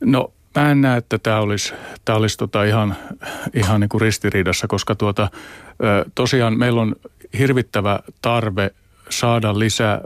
No 0.00 0.32
mä 0.54 0.70
en 0.70 0.80
näe, 0.80 0.98
että 0.98 1.18
tämä 1.18 1.40
olisi, 1.40 1.74
tämä 2.04 2.18
olisi 2.18 2.38
tota 2.38 2.64
ihan, 2.64 2.96
ihan 3.54 3.80
niin 3.80 3.88
kuin 3.88 4.00
ristiriidassa, 4.00 4.68
koska 4.68 4.94
tuota, 4.94 5.28
tosiaan 6.14 6.58
meillä 6.58 6.80
on 6.80 6.96
hirvittävä 7.38 8.00
tarve 8.22 8.70
saada 9.10 9.58
lisää 9.58 10.00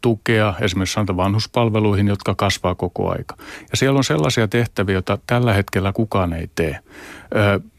tukea 0.00 0.54
esimerkiksi 0.60 0.94
sanotaan 0.94 1.16
vanhuspalveluihin, 1.16 2.08
jotka 2.08 2.34
kasvaa 2.34 2.74
koko 2.74 3.10
aika. 3.10 3.36
Ja 3.70 3.76
siellä 3.76 3.98
on 3.98 4.04
sellaisia 4.04 4.48
tehtäviä, 4.48 4.92
joita 4.92 5.18
tällä 5.26 5.52
hetkellä 5.52 5.92
kukaan 5.92 6.32
ei 6.32 6.50
tee. 6.54 6.78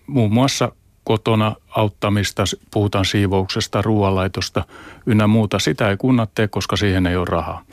Muun 0.07 0.33
muassa 0.33 0.71
kotona 1.03 1.55
auttamista, 1.69 2.43
puhutaan 2.71 3.05
siivouksesta, 3.05 3.81
ruoanlaitosta 3.81 4.65
ynnä 5.05 5.27
muuta. 5.27 5.59
Sitä 5.59 5.89
ei 5.89 5.97
kunnat 5.97 6.31
tee, 6.35 6.47
koska 6.47 6.75
siihen 6.75 7.07
ei 7.07 7.15
ole 7.15 7.25
rahaa. 7.25 7.63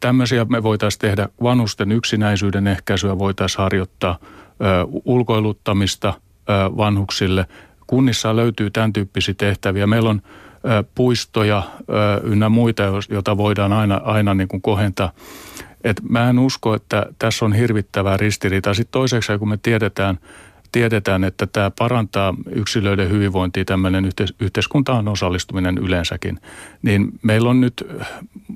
Tämmöisiä 0.00 0.44
me 0.44 0.62
voitaisiin 0.62 1.00
tehdä 1.00 1.28
vanhusten 1.42 1.92
yksinäisyyden 1.92 2.66
ehkäisyä, 2.66 3.18
voitaisiin 3.18 3.58
harjoittaa 3.58 4.18
ulkoiluttamista 5.04 6.14
vanhuksille. 6.76 7.46
Kunnissa 7.86 8.36
löytyy 8.36 8.70
tämän 8.70 8.92
tyyppisiä 8.92 9.34
tehtäviä. 9.38 9.86
Meillä 9.86 10.10
on 10.10 10.22
puistoja 10.94 11.62
ynnä 12.22 12.48
muita, 12.48 12.82
joita 13.10 13.36
voidaan 13.36 13.72
aina, 13.72 14.00
aina 14.04 14.34
niin 14.34 14.48
kuin 14.48 14.62
kohentaa. 14.62 15.12
Et 15.84 16.00
mä 16.08 16.30
en 16.30 16.38
usko, 16.38 16.74
että 16.74 17.06
tässä 17.18 17.44
on 17.44 17.52
hirvittävää 17.52 18.16
ristiriitaa. 18.16 18.74
Sitten 18.74 18.92
toiseksi, 18.92 19.38
kun 19.38 19.48
me 19.48 19.58
tiedetään, 19.62 20.18
tiedetään, 20.72 21.24
että 21.24 21.46
tämä 21.46 21.70
parantaa 21.78 22.34
yksilöiden 22.52 23.10
hyvinvointia, 23.10 23.64
tämmöinen 23.64 24.04
yhteis- 24.04 24.34
yhteiskuntaan 24.40 25.08
osallistuminen 25.08 25.78
yleensäkin, 25.78 26.40
niin 26.82 27.12
meillä 27.22 27.50
on 27.50 27.60
nyt 27.60 27.86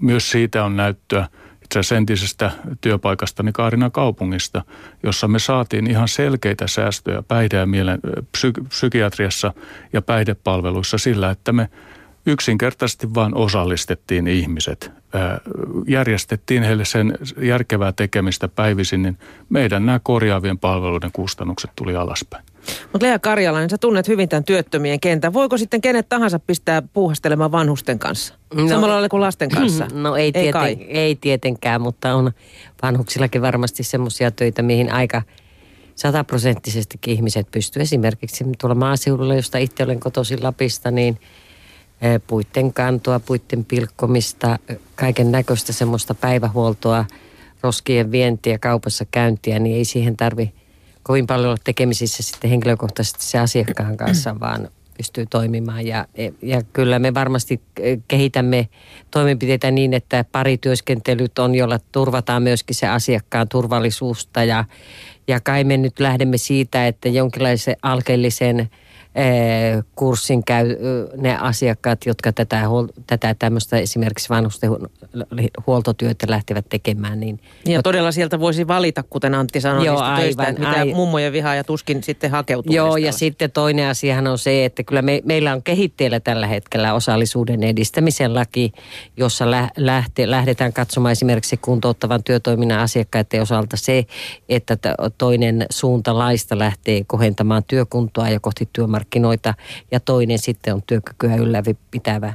myös 0.00 0.30
siitä 0.30 0.64
on 0.64 0.76
näyttöä 0.76 1.28
itse 1.62 1.78
asiassa 1.78 1.96
entisestä 1.96 2.50
työpaikastani 2.80 3.52
Kaarina 3.52 3.90
kaupungista, 3.90 4.62
jossa 5.02 5.28
me 5.28 5.38
saatiin 5.38 5.90
ihan 5.90 6.08
selkeitä 6.08 6.66
säästöjä 6.66 7.22
päihde- 7.22 7.56
ja 7.56 7.66
mielen, 7.66 7.98
psy- 8.32 8.64
psykiatriassa 8.68 9.52
ja 9.92 10.02
päihdepalveluissa 10.02 10.98
sillä, 10.98 11.30
että 11.30 11.52
me– 11.52 11.68
yksinkertaisesti 12.26 13.14
vain 13.14 13.34
osallistettiin 13.34 14.28
ihmiset. 14.28 14.90
Järjestettiin 15.88 16.62
heille 16.62 16.84
sen 16.84 17.18
järkevää 17.42 17.92
tekemistä 17.92 18.48
päivisin, 18.48 19.02
niin 19.02 19.18
meidän 19.48 19.86
nämä 19.86 20.00
korjaavien 20.02 20.58
palveluiden 20.58 21.12
kustannukset 21.12 21.70
tuli 21.76 21.96
alaspäin. 21.96 22.44
Mutta 22.92 23.06
Lea 23.06 23.18
Karjalainen, 23.18 23.70
sä 23.70 23.78
tunnet 23.78 24.08
hyvin 24.08 24.28
tämän 24.28 24.44
työttömien 24.44 25.00
kentän. 25.00 25.32
Voiko 25.32 25.58
sitten 25.58 25.80
kenet 25.80 26.08
tahansa 26.08 26.38
pistää 26.38 26.82
puuhastelemaan 26.82 27.52
vanhusten 27.52 27.98
kanssa? 27.98 28.34
No, 28.54 28.68
Samalla 28.68 28.94
lailla 28.94 29.08
kuin 29.08 29.20
lasten 29.20 29.48
kanssa? 29.48 29.86
No 29.94 30.16
ei, 30.16 30.24
ei, 30.24 30.32
tieten, 30.32 30.86
ei 30.88 31.16
tietenkään, 31.16 31.80
mutta 31.80 32.14
on 32.14 32.32
vanhuksillakin 32.82 33.42
varmasti 33.42 33.82
semmoisia 33.82 34.30
töitä, 34.30 34.62
mihin 34.62 34.92
aika 34.92 35.22
sataprosenttisestikin 35.94 37.14
ihmiset 37.14 37.50
pystyy. 37.50 37.82
Esimerkiksi 37.82 38.44
tuolla 38.60 38.74
maaseudulla, 38.74 39.34
josta 39.34 39.58
itse 39.58 39.84
olen 39.84 40.00
kotoisin 40.00 40.42
Lapista, 40.42 40.90
niin– 40.90 41.18
puitten 42.26 42.72
kantoa, 42.72 43.20
puitten 43.20 43.64
pilkkomista, 43.64 44.58
kaiken 44.94 45.32
näköistä 45.32 45.72
semmoista 45.72 46.14
päivähuoltoa, 46.14 47.04
roskien 47.62 48.10
vientiä, 48.10 48.58
kaupassa 48.58 49.04
käyntiä, 49.10 49.58
niin 49.58 49.76
ei 49.76 49.84
siihen 49.84 50.16
tarvi 50.16 50.52
kovin 51.02 51.26
paljon 51.26 51.48
olla 51.48 51.58
tekemisissä 51.64 52.22
sitten 52.22 52.50
henkilökohtaisesti 52.50 53.24
se 53.24 53.38
asiakkaan 53.38 53.96
kanssa, 53.96 54.36
vaan 54.40 54.68
pystyy 54.96 55.26
toimimaan. 55.26 55.86
Ja, 55.86 56.06
ja 56.42 56.62
kyllä 56.72 56.98
me 56.98 57.14
varmasti 57.14 57.60
kehitämme 58.08 58.68
toimenpiteitä 59.10 59.70
niin, 59.70 59.94
että 59.94 60.24
parityöskentelyt 60.32 61.38
on, 61.38 61.54
jolla 61.54 61.78
turvataan 61.92 62.42
myöskin 62.42 62.76
se 62.76 62.88
asiakkaan 62.88 63.48
turvallisuusta. 63.48 64.44
Ja, 64.44 64.64
ja 65.28 65.40
kai 65.40 65.64
me 65.64 65.76
nyt 65.76 66.00
lähdemme 66.00 66.36
siitä, 66.36 66.86
että 66.86 67.08
jonkinlaisen 67.08 67.76
alkeellisen 67.82 68.70
kurssin 69.94 70.44
käy 70.44 70.76
ne 71.16 71.36
asiakkaat, 71.36 72.06
jotka 72.06 72.32
tätä, 72.32 72.62
tätä 73.06 73.34
tämmöistä 73.38 73.78
esimerkiksi 73.78 74.28
vanhusten 74.28 74.70
huoltotyötä 75.66 76.26
lähtevät 76.28 76.68
tekemään. 76.68 77.20
Niin, 77.20 77.40
ja 77.66 77.72
jot... 77.72 77.82
todella 77.82 78.12
sieltä 78.12 78.40
voisi 78.40 78.68
valita, 78.68 79.02
kuten 79.02 79.34
Antti 79.34 79.60
sanoi, 79.60 79.86
Joo, 79.86 79.94
niistä 79.94 80.06
aivan, 80.06 80.20
töistä, 80.20 80.46
että 80.46 80.62
mitä 80.62 80.80
aivan. 80.80 80.96
mummojen 80.96 81.32
vihaa 81.32 81.54
ja 81.54 81.64
tuskin 81.64 82.02
sitten 82.02 82.30
hakeutuu. 82.30 82.74
Joo, 82.74 82.96
ja 82.96 83.12
sitten 83.12 83.50
toinen 83.50 83.88
asiahan 83.88 84.26
on 84.26 84.38
se, 84.38 84.64
että 84.64 84.82
kyllä 84.82 85.02
me, 85.02 85.22
meillä 85.24 85.52
on 85.52 85.62
kehitteellä 85.62 86.20
tällä 86.20 86.46
hetkellä 86.46 86.94
osallisuuden 86.94 87.62
edistämisen 87.62 88.34
laki, 88.34 88.72
jossa 89.16 89.50
lä, 89.50 89.68
lähte, 89.76 90.30
lähdetään 90.30 90.72
katsomaan 90.72 91.12
esimerkiksi 91.12 91.56
kuntouttavan 91.56 92.24
työtoiminnan 92.24 92.80
asiakkaiden 92.80 93.42
osalta 93.42 93.76
se, 93.76 94.06
että 94.48 94.76
toinen 95.18 95.66
suunta 95.70 96.18
laista 96.18 96.58
lähtee 96.58 97.04
kohentamaan 97.06 97.64
työkuntoa 97.64 98.28
ja 98.28 98.40
kohti 98.40 98.68
työmarkkinoita 98.72 98.99
ja 99.90 100.00
toinen 100.00 100.38
sitten 100.38 100.74
on 100.74 100.82
työkykyä 100.86 101.36
ylläpitävä 101.36 102.34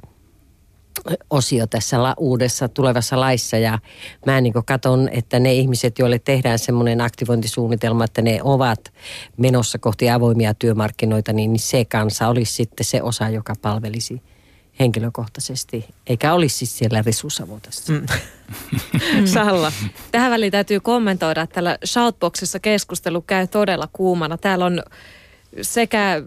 osio 1.29 1.67
tässä 1.67 2.03
la, 2.03 2.13
uudessa 2.17 2.67
tulevassa 2.67 3.19
laissa 3.19 3.57
ja 3.57 3.79
mä 4.25 4.41
niin 4.41 4.53
katson, 4.65 5.09
että 5.11 5.39
ne 5.39 5.53
ihmiset, 5.53 5.99
joille 5.99 6.19
tehdään 6.19 6.59
semmoinen 6.59 7.01
aktivointisuunnitelma, 7.01 8.03
että 8.03 8.21
ne 8.21 8.39
ovat 8.43 8.93
menossa 9.37 9.77
kohti 9.77 10.09
avoimia 10.09 10.53
työmarkkinoita, 10.53 11.33
niin 11.33 11.59
se 11.59 11.85
kanssa 11.85 12.27
olisi 12.27 12.53
sitten 12.53 12.85
se 12.85 13.01
osa, 13.01 13.29
joka 13.29 13.53
palvelisi 13.61 14.21
henkilökohtaisesti, 14.79 15.85
eikä 16.07 16.33
olisi 16.33 16.57
siis 16.57 16.77
siellä 16.77 17.03
risusavotassa. 17.05 17.93
Mm. 17.93 18.05
Salla. 19.33 19.71
Tähän 20.11 20.31
väliin 20.31 20.51
täytyy 20.51 20.79
kommentoida, 20.79 21.41
että 21.41 21.53
täällä 21.53 21.77
Shoutboxissa 21.85 22.59
keskustelu 22.59 23.21
käy 23.21 23.47
todella 23.47 23.89
kuumana. 23.93 24.37
Täällä 24.37 24.65
on 24.65 24.83
sekä 25.61 26.23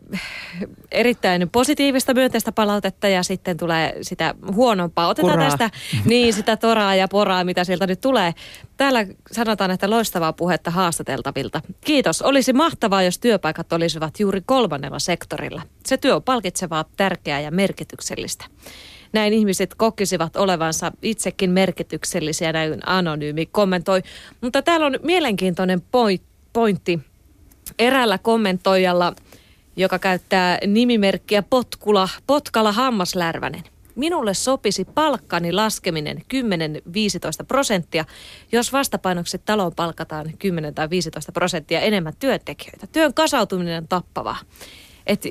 erittäin 0.93 1.51
positiivista 1.51 2.15
myönteistä 2.15 2.53
palautetta 2.53 3.09
ja 3.09 3.23
sitten 3.23 3.57
tulee 3.57 3.99
sitä 4.03 4.35
huonompaa. 4.55 5.09
Otetaan 5.09 5.33
Kuraa. 5.33 5.49
tästä 5.51 5.71
niin 6.05 6.35
sitä 6.35 6.57
toraa 6.57 6.95
ja 6.95 7.09
poraa, 7.09 7.45
mitä 7.45 7.65
sieltä 7.65 7.87
nyt 7.87 8.01
tulee. 8.01 8.35
Täällä 8.77 9.07
sanotaan, 9.33 9.71
että 9.71 9.91
loistavaa 9.91 10.33
puhetta 10.33 10.71
haastateltavilta. 10.71 11.61
Kiitos. 11.81 12.23
Olisi 12.23 12.53
mahtavaa, 12.53 13.03
jos 13.03 13.19
työpaikat 13.19 13.73
olisivat 13.73 14.21
juuri 14.21 14.43
kolmannella 14.47 14.99
sektorilla. 14.99 15.63
Se 15.87 15.97
työ 15.97 16.17
on 16.17 16.23
palkitsevaa, 16.23 16.85
tärkeää 16.97 17.41
ja 17.41 17.51
merkityksellistä. 17.51 18.45
Näin 19.13 19.33
ihmiset 19.33 19.75
kokisivat 19.75 20.37
olevansa 20.37 20.93
itsekin 21.03 21.51
merkityksellisiä, 21.51 22.53
näin 22.53 22.89
anonyymi 22.89 23.47
kommentoi. 23.47 24.03
Mutta 24.41 24.63
täällä 24.63 24.87
on 24.87 24.99
mielenkiintoinen 25.03 25.83
pointti 26.53 27.01
eräällä 27.79 28.19
kommentoijalla, 28.19 29.15
joka 29.77 29.99
käyttää 29.99 30.59
nimimerkkiä 30.67 31.43
Potkula, 31.43 32.09
Potkala 32.27 32.73
Hammaslärvänen. 32.73 33.63
Minulle 33.95 34.35
sopisi 34.35 34.85
palkkani 34.85 35.53
laskeminen 35.53 36.17
10-15 37.43 37.45
prosenttia, 37.49 38.05
jos 38.53 38.73
vastapainoksi 38.73 39.39
taloon 39.39 39.73
palkataan 39.77 40.33
10 40.39 40.75
tai 40.75 40.91
15 40.91 41.33
prosenttia 41.33 41.81
enemmän 41.81 42.13
työntekijöitä. 42.19 42.87
Työn 42.87 43.15
kasautuminen 43.15 43.83
on 43.83 43.89
tappavaa. 43.89 44.39
Et 45.07 45.25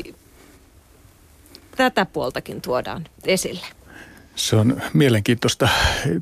tätä 1.78 2.06
puoltakin 2.06 2.62
tuodaan 2.62 3.06
esille. 3.24 3.66
Se 4.36 4.56
on 4.56 4.82
mielenkiintoista. 4.94 5.70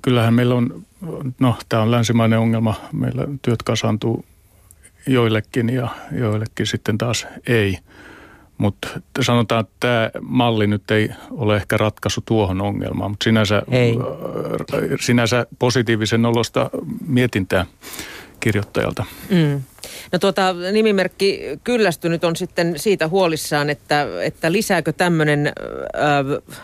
Kyllähän 0.02 0.34
meillä 0.34 0.56
on, 0.56 0.84
no 1.40 1.56
tämä 1.70 1.82
on 1.82 1.92
länsimainen 1.92 2.40
ongelma, 2.40 2.76
meillä 2.92 3.28
työt 3.42 3.64
kasaantuu 3.64 4.26
joillekin 5.08 5.70
ja 5.70 5.88
joillekin 6.12 6.68
sitten 6.68 6.98
taas 6.98 7.28
ei. 7.48 7.78
Mutta 8.58 8.88
sanotaan, 9.22 9.62
että 9.62 9.76
tämä 9.80 10.12
malli 10.22 10.68
nyt 10.68 10.92
ei 10.92 11.10
ole 11.32 11.56
ehkä 11.56 11.78
ratkaisu 11.78 12.22
tuohon 12.26 12.62
ongelmaan, 12.62 13.12
mutta 13.12 13.24
sinänsä, 13.24 13.62
ei. 13.72 13.96
Äh, 14.74 14.80
sinänsä 15.00 15.46
positiivisen 15.60 16.26
olosta 16.26 16.70
mietintää 17.08 17.66
kirjoittajalta. 18.40 19.06
Mm. 19.30 19.62
No 20.12 20.20
tuota, 20.20 20.54
nimimerkki 20.72 21.42
kyllästynyt 21.64 22.24
on 22.24 22.36
sitten 22.36 22.80
siitä 22.80 23.08
huolissaan, 23.08 23.70
että, 23.70 24.08
että 24.22 24.52
lisääkö 24.52 24.94
tämmöinen 24.94 25.48
äh, 25.48 26.56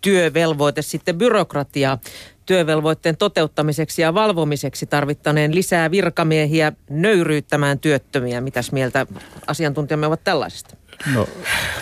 työvelvoite 0.00 0.82
sitten 0.82 1.18
byrokratiaa 1.18 1.98
työvelvoitteen 2.46 3.16
toteuttamiseksi 3.16 4.02
ja 4.02 4.14
valvomiseksi 4.14 4.86
tarvittaneen 4.86 5.54
lisää 5.54 5.90
virkamiehiä 5.90 6.72
nöyryyttämään 6.90 7.78
työttömiä. 7.78 8.40
Mitäs 8.40 8.72
mieltä 8.72 9.06
asiantuntijamme 9.46 10.06
ovat 10.06 10.24
tällaisesta? 10.24 10.76
No 11.14 11.28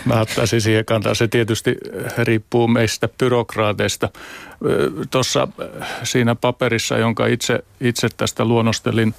mä 0.05 0.21
ottaisin 0.21 0.61
siihen 0.61 0.85
kantaa. 0.85 1.13
Se 1.13 1.27
tietysti 1.27 1.75
riippuu 2.17 2.67
meistä 2.67 3.09
byrokraateista. 3.19 4.09
Tuossa 5.11 5.47
siinä 6.03 6.35
paperissa, 6.35 6.97
jonka 6.97 7.27
itse, 7.27 7.59
itse 7.81 8.07
tästä 8.17 8.45
luonnostelin, 8.45 9.13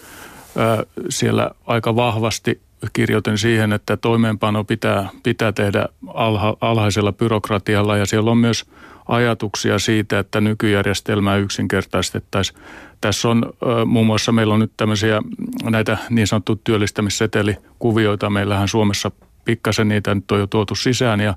siellä 1.09 1.50
aika 1.66 1.96
vahvasti 1.96 2.61
kirjoitin 2.92 3.38
siihen, 3.38 3.72
että 3.72 3.96
toimeenpano 3.96 4.64
pitää, 4.64 5.09
pitää 5.22 5.52
tehdä 5.52 5.88
alha, 6.07 6.57
alhaisella 6.61 7.12
byrokratialla 7.12 7.96
ja 7.96 8.07
siellä 8.07 8.30
on 8.30 8.38
myös– 8.38 8.64
ajatuksia 9.09 9.79
siitä, 9.79 10.19
että 10.19 10.40
nykyjärjestelmää 10.40 11.37
yksinkertaistettaisiin. 11.37 12.59
Tässä 13.01 13.29
on 13.29 13.53
muun 13.87 14.07
muassa, 14.07 14.33
meillä 14.33 14.55
on 14.55 14.61
nyt 14.61 14.73
tämmöisiä 14.77 15.23
näitä 15.64 15.99
niin 16.11 16.27
sanottu 16.27 16.57
työllistämissetelikuvioita. 16.64 18.31
Meillähän 18.31 18.69
Suomessa 18.69 19.11
pikkasen 19.45 19.88
niitä 19.88 20.14
nyt 20.14 20.31
on 20.31 20.38
jo 20.38 20.47
tuotu 20.47 20.75
sisään 20.75 21.21
ja 21.21 21.35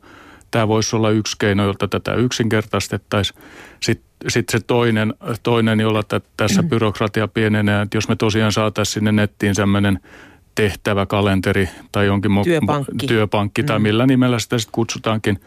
tämä 0.52 0.68
voisi 0.68 0.96
olla 0.96 1.10
yksi 1.10 1.36
keino, 1.40 1.66
jolta 1.66 1.88
tätä 1.88 2.14
yksinkertaistettaisiin. 2.14 3.40
Sitten 3.80 4.08
sit 4.28 4.50
se 4.50 4.60
toinen, 4.60 5.14
toinen, 5.44 5.80
jolla 5.80 6.04
tässä 6.38 6.64
byrokratia 6.70 7.28
pienenee, 7.28 7.82
että 7.82 7.98
jos 7.98 8.10
me 8.10 8.16
tosiaan 8.16 8.52
saataisiin 8.52 8.94
sinne 8.94 9.12
nettiin 9.12 9.56
sellainen 9.56 10.00
tehtävä 10.56 11.06
kalenteri 11.06 11.70
tai 11.92 12.06
jonkin 12.06 12.32
työpankki, 12.44 13.08
työpankki 13.08 13.64
tai 13.64 13.80
mm. 13.80 13.84
millä 13.84 14.06
nimellä 14.08 14.40
sitä 14.40 14.58
sitten 14.58 14.72
kutsutaankin, 14.72 15.42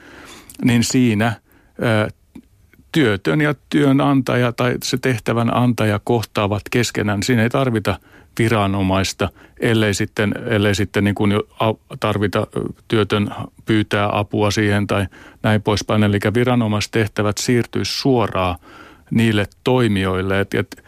niin 0.65 0.85
siinä– 0.85 1.33
työtön 2.93 3.41
ja 3.41 3.55
työnantaja 3.71 4.53
tai 4.53 4.77
se 4.83 4.99
tehtävän 4.99 5.57
antaja 5.57 6.01
kohtaavat 6.05 6.63
keskenään. 6.71 7.23
Siinä 7.23 7.43
ei 7.43 7.51
tarvita 7.51 7.99
viranomaista, 8.39 9.29
ellei 9.61 9.95
sitten, 9.95 10.35
ellei 10.47 10.75
sitten 10.75 11.05
niin 11.05 11.15
kuin 11.15 11.33
tarvita 12.01 12.47
työtön 12.89 13.31
pyytää 13.67 14.19
apua 14.19 14.51
siihen 14.51 14.87
tai 14.87 15.07
näin 15.43 15.63
poispäin. 15.63 16.03
Eli 16.03 16.19
viranomaistehtävät 16.35 17.39
siirtyisi 17.39 17.93
suoraan 18.01 18.59
niille 19.11 19.47
toimijoille. 19.65 20.41
Et, 20.41 20.55
et, 20.55 20.85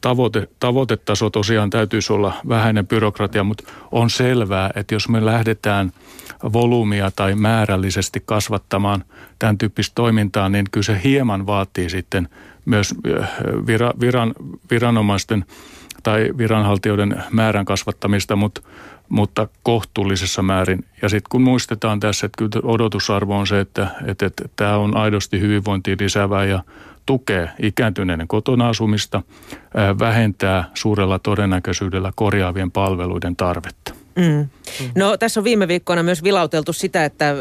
tavoite, 0.00 0.48
tavoitetaso 0.60 1.30
tosiaan 1.30 1.70
täytyisi 1.70 2.12
olla 2.12 2.32
vähäinen 2.48 2.86
byrokratia, 2.86 3.44
mutta 3.44 3.72
on 3.92 4.10
selvää, 4.10 4.70
että 4.74 4.94
jos 4.94 5.08
me 5.08 5.24
lähdetään 5.24 5.92
volyymia 6.52 7.10
tai 7.16 7.34
määrällisesti 7.34 8.22
kasvattamaan 8.26 9.04
tämän 9.38 9.58
tyyppistä 9.58 9.94
toimintaa, 9.94 10.48
niin 10.48 10.66
kyllä 10.72 10.84
se 10.84 11.00
hieman 11.04 11.46
vaatii 11.46 11.90
sitten 11.90 12.28
myös 12.64 12.94
viran, 14.00 14.34
viranomaisten 14.70 15.44
tai 16.02 16.30
viranhaltijoiden 16.38 17.24
määrän 17.30 17.64
kasvattamista, 17.64 18.36
mutta, 18.36 18.60
mutta 19.08 19.48
kohtuullisessa 19.62 20.42
määrin. 20.42 20.84
Ja 21.02 21.08
sitten 21.08 21.28
kun 21.30 21.42
muistetaan 21.42 22.00
tässä, 22.00 22.26
että 22.26 22.36
kyllä 22.38 22.72
odotusarvo 22.72 23.38
on 23.38 23.46
se, 23.46 23.60
että, 23.60 23.88
että, 24.06 24.26
että 24.26 24.44
tämä 24.56 24.76
on 24.76 24.96
aidosti 24.96 25.40
hyvinvointia 25.40 25.96
lisäävää 26.00 26.44
ja 26.44 26.62
tukee 27.06 27.50
ikääntyneiden 27.62 28.28
kotona 28.28 28.68
asumista, 28.68 29.22
vähentää 29.98 30.64
suurella 30.74 31.18
todennäköisyydellä 31.18 32.12
korjaavien 32.14 32.70
palveluiden 32.70 33.36
tarvetta. 33.36 34.05
Mm. 34.16 34.48
No 34.94 35.16
tässä 35.16 35.40
on 35.40 35.44
viime 35.44 35.68
viikkoina 35.68 36.02
myös 36.02 36.22
vilauteltu 36.22 36.72
sitä, 36.72 37.04
että 37.04 37.34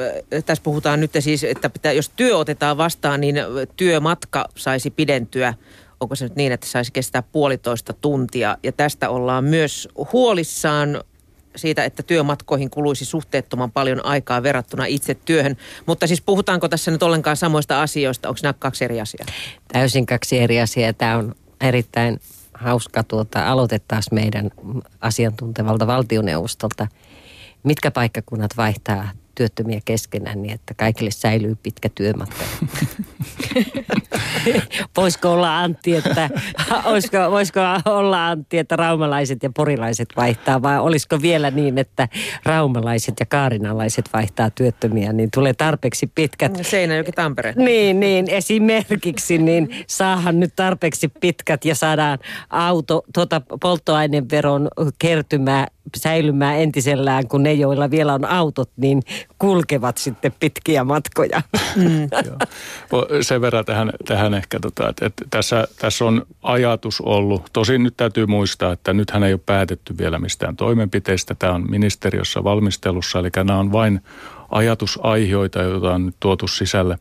tässä 0.46 0.64
puhutaan 0.64 1.00
nyt 1.00 1.12
siis, 1.20 1.44
että 1.44 1.70
pitää, 1.70 1.92
jos 1.92 2.10
työ 2.10 2.38
otetaan 2.38 2.78
vastaan, 2.78 3.22
niin 3.22 3.36
työmatka 3.78 4.50
saisi 4.56 4.90
pidentyä. 4.90 5.54
Onko 6.00 6.16
se 6.16 6.26
nyt 6.26 6.36
niin, 6.36 6.52
että 6.52 6.68
saisi 6.68 6.92
kestää 6.92 7.22
puolitoista 7.22 7.94
tuntia? 7.94 8.58
Ja 8.64 8.72
tästä 8.72 9.10
ollaan 9.10 9.44
myös 9.44 9.90
huolissaan 10.14 11.04
siitä, 11.56 11.86
että 11.86 12.04
työmatkoihin 12.04 12.70
kuluisi 12.70 13.06
suhteettoman 13.06 13.72
paljon 13.72 14.06
aikaa 14.06 14.44
verrattuna 14.44 14.86
itse 14.86 15.16
työhön. 15.26 15.58
Mutta 15.86 16.08
siis 16.08 16.22
puhutaanko 16.22 16.68
tässä 16.70 16.92
nyt 16.92 17.04
ollenkaan 17.04 17.38
samoista 17.38 17.82
asioista? 17.82 18.30
Onko 18.30 18.40
nämä 18.44 18.54
kaksi 18.54 18.86
eri 18.86 19.02
asiaa? 19.02 19.26
Täysin 19.74 20.06
kaksi 20.06 20.40
eri 20.40 20.62
asiaa. 20.62 20.94
Tämä 20.94 21.18
on 21.18 21.36
erittäin 21.62 22.20
hauska 22.56 23.04
tuota, 23.04 23.48
aloitettaisiin 23.52 24.16
meidän 24.16 24.52
asiantuntevalta 25.02 25.88
valtioneuvostolta. 25.88 26.88
Mitkä 27.64 27.92
paikkakunnat 27.92 28.52
vaihtaa 28.58 29.10
työttömiä 29.36 29.80
keskenään 29.86 30.42
niin, 30.42 30.54
että 30.54 30.74
kaikille 30.74 31.12
säilyy 31.12 31.56
pitkä 31.64 31.90
työmatka. 31.90 32.44
voisiko 34.98 35.32
olla 35.32 35.60
Antti, 35.60 35.96
että, 35.96 36.30
olisiko, 36.86 37.18
voisiko 37.32 37.60
olla 37.86 38.28
Antti, 38.28 38.58
että 38.58 38.76
raumalaiset 38.76 39.44
ja 39.44 39.50
porilaiset 39.56 40.10
vaihtaa 40.18 40.62
vai 40.62 40.80
olisiko 40.80 41.22
vielä 41.22 41.52
niin, 41.52 41.78
että 41.78 42.08
raumalaiset 42.46 43.16
ja 43.20 43.26
kaarinalaiset 43.26 44.10
vaihtaa 44.14 44.50
työttömiä, 44.50 45.14
niin 45.14 45.30
tulee 45.34 45.54
tarpeeksi 45.54 46.12
pitkät. 46.16 46.60
Seinäjoki 46.62 47.12
Tampere. 47.12 47.54
Niin, 47.58 48.00
niin 48.00 48.30
esimerkiksi, 48.30 49.38
niin 49.38 49.70
saahan 49.88 50.40
nyt 50.40 50.54
tarpeeksi 50.56 51.08
pitkät 51.08 51.66
ja 51.66 51.76
saadaan 51.76 52.20
auto, 52.50 53.04
tuota, 53.14 53.42
polttoaineveron 53.62 54.68
kertymää 55.00 55.68
säilymään 55.98 56.60
entisellään, 56.60 57.28
kun 57.28 57.44
ne, 57.44 57.54
joilla 57.54 57.92
vielä 57.92 58.14
on 58.14 58.26
autot, 58.26 58.70
niin 58.78 59.02
kulkevat 59.40 59.98
sitten 59.98 60.34
pitkiä 60.40 60.84
matkoja. 60.84 61.42
Mm. 61.76 62.10
Sen 63.22 63.42
verran 63.42 63.66
tähän, 63.66 63.92
tähän 64.06 64.34
ehkä, 64.34 64.60
tota, 64.60 64.90
että, 64.90 65.06
että 65.06 65.26
tässä, 65.30 65.68
tässä 65.80 66.06
on 66.06 66.26
ajatus 66.44 67.02
ollut, 67.02 67.50
tosin 67.54 67.84
nyt 67.84 67.98
täytyy 67.98 68.26
muistaa, 68.26 68.72
että 68.72 68.94
nythän 68.94 69.24
ei 69.24 69.34
ole 69.34 69.42
päätetty 69.46 69.98
vielä 69.98 70.20
mistään 70.20 70.56
toimenpiteistä. 70.56 71.36
Tämä 71.36 71.54
on 71.54 71.72
ministeriössä 71.72 72.44
valmistelussa, 72.44 73.20
eli 73.20 73.30
nämä 73.36 73.60
on 73.60 73.72
vain 73.72 74.02
ajatusaihioita, 74.50 75.62
joita 75.62 75.94
on 75.94 76.06
nyt 76.06 76.16
tuotu 76.20 76.48
sisälle. 76.48 76.98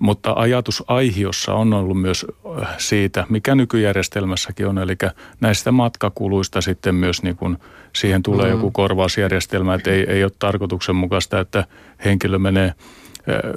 Mutta 0.00 0.32
ajatusaihiossa 0.36 1.54
on 1.54 1.72
ollut 1.72 2.00
myös 2.00 2.26
äh, 2.62 2.68
siitä, 2.78 3.26
mikä 3.28 3.54
nykyjärjestelmässäkin 3.54 4.66
on, 4.66 4.78
eli 4.78 4.96
näistä 5.40 5.72
matkakuluista 5.72 6.60
sitten 6.60 6.94
myös 6.94 7.22
niin 7.22 7.36
kuin 7.36 7.58
siihen 7.96 8.22
tulee 8.22 8.46
mm. 8.46 8.52
joku 8.52 8.70
korvausjärjestelmä, 8.70 9.74
että 9.74 9.90
ei, 9.90 10.10
ei 10.10 10.24
ole 10.24 10.32
tarkoituksenmukaista, 10.38 11.40
että 11.40 11.64
henkilö 12.04 12.38
menee, 12.38 12.66
äh, 12.66 12.74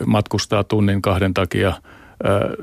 matkustaa 0.05 0.63
tunnin 0.63 1.01
kahden 1.01 1.33
takia– 1.33 1.73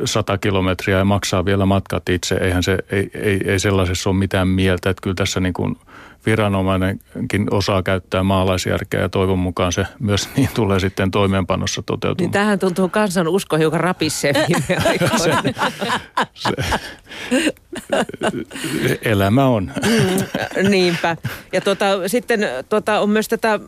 100 0.04 0.38
kilometriä 0.38 0.98
ja 0.98 1.04
maksaa 1.04 1.44
vielä 1.44 1.66
matkat 1.66 2.08
itse. 2.08 2.34
Eihän 2.34 2.62
se, 2.62 2.78
ei, 2.90 3.10
ei, 3.14 3.40
ei 3.44 3.58
sellaisessa 3.58 4.10
ole 4.10 4.18
mitään 4.18 4.48
mieltä. 4.48 4.90
Että 4.90 5.02
kyllä 5.02 5.14
tässä 5.14 5.40
niin 5.40 5.52
kuin 5.52 5.76
viranomainenkin 6.26 7.46
osaa 7.50 7.82
käyttää 7.82 8.22
maalaisjärkeä 8.22 9.00
ja 9.00 9.08
toivon 9.08 9.38
mukaan 9.38 9.72
se 9.72 9.86
myös 9.98 10.28
niin 10.36 10.48
tulee 10.54 10.80
sitten 10.80 11.10
toimeenpanossa 11.10 11.82
toteutumaan. 11.82 12.26
Niin 12.26 12.32
tähän 12.32 12.58
tuntuu 12.58 12.88
kansan 12.88 13.28
usko 13.28 13.56
hiukan 13.56 13.80
rapisseen 13.80 14.34
se, 15.16 15.34
se, 16.34 16.52
elämä 19.02 19.46
on. 19.46 19.72
Mm, 19.86 20.70
niinpä. 20.70 21.16
Ja 21.52 21.60
tota, 21.60 22.08
sitten 22.08 22.40
tota, 22.68 23.00
on 23.00 23.10
myös 23.10 23.28
tätä 23.28 23.60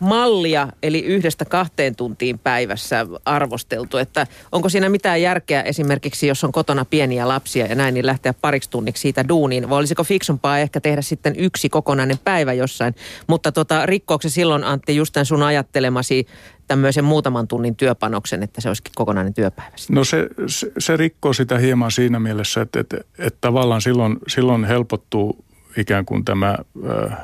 mallia, 0.00 0.68
eli 0.82 1.00
yhdestä 1.00 1.44
kahteen 1.44 1.96
tuntiin 1.96 2.38
päivässä 2.38 3.06
arvosteltu. 3.24 3.96
Että 3.96 4.26
onko 4.52 4.68
siinä 4.68 4.88
mitään 4.88 5.22
järkeä 5.22 5.62
esimerkiksi, 5.62 6.26
jos 6.26 6.44
on 6.44 6.52
kotona 6.52 6.84
pieniä 6.84 7.28
lapsia 7.28 7.66
ja 7.66 7.74
näin, 7.74 7.94
niin 7.94 8.06
lähteä 8.06 8.34
pariksi 8.34 8.70
tunniksi 8.70 9.00
siitä 9.00 9.28
duuniin? 9.28 9.70
Vai 9.70 9.78
olisiko 9.78 10.04
fiksumpaa 10.04 10.58
ehkä 10.58 10.80
tehdä 10.80 11.02
sitten 11.02 11.34
yksi 11.38 11.68
kokonainen 11.68 12.18
päivä 12.24 12.52
jossain? 12.52 12.94
Mutta 13.26 13.52
tota, 13.52 13.86
rikkooko 13.86 14.28
silloin, 14.28 14.64
Antti, 14.64 14.96
just 14.96 15.12
tämän 15.12 15.26
sun 15.26 15.42
ajattelemasi 15.42 16.26
tämmöisen 16.66 17.04
muutaman 17.04 17.48
tunnin 17.48 17.76
työpanoksen, 17.76 18.42
että 18.42 18.60
se 18.60 18.68
olisikin 18.68 18.92
kokonainen 18.96 19.34
työpäivä? 19.34 19.72
No 19.90 20.04
se, 20.04 20.28
se, 20.46 20.72
se 20.78 20.96
rikkoo 20.96 21.32
sitä 21.32 21.58
hieman 21.58 21.90
siinä 21.90 22.20
mielessä, 22.20 22.60
että, 22.60 22.80
että, 22.80 22.96
että 23.18 23.38
tavallaan 23.40 23.82
silloin, 23.82 24.16
silloin 24.28 24.64
helpottuu 24.64 25.44
ikään 25.76 26.04
kuin 26.04 26.24
tämä... 26.24 26.58
Äh, 26.90 27.18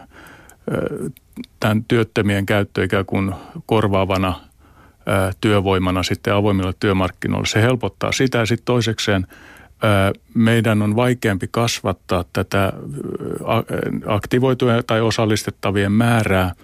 tämän 1.60 1.84
työttömien 1.84 2.46
käyttö 2.46 2.84
ikään 2.84 3.06
kuin 3.06 3.34
korvaavana 3.66 4.40
työvoimana 5.40 6.02
sitten 6.02 6.34
avoimille 6.34 6.72
työmarkkinoille. 6.80 7.46
Se 7.46 7.62
helpottaa 7.62 8.12
sitä 8.12 8.38
ja 8.38 8.46
sitten 8.46 8.64
toisekseen 8.64 9.26
meidän 10.34 10.82
on 10.82 10.96
vaikeampi 10.96 11.48
kasvattaa 11.50 12.24
tätä 12.32 12.72
aktivoituja 14.06 14.82
tai 14.82 15.00
osallistettavien 15.00 15.92
määrää, 15.92 16.54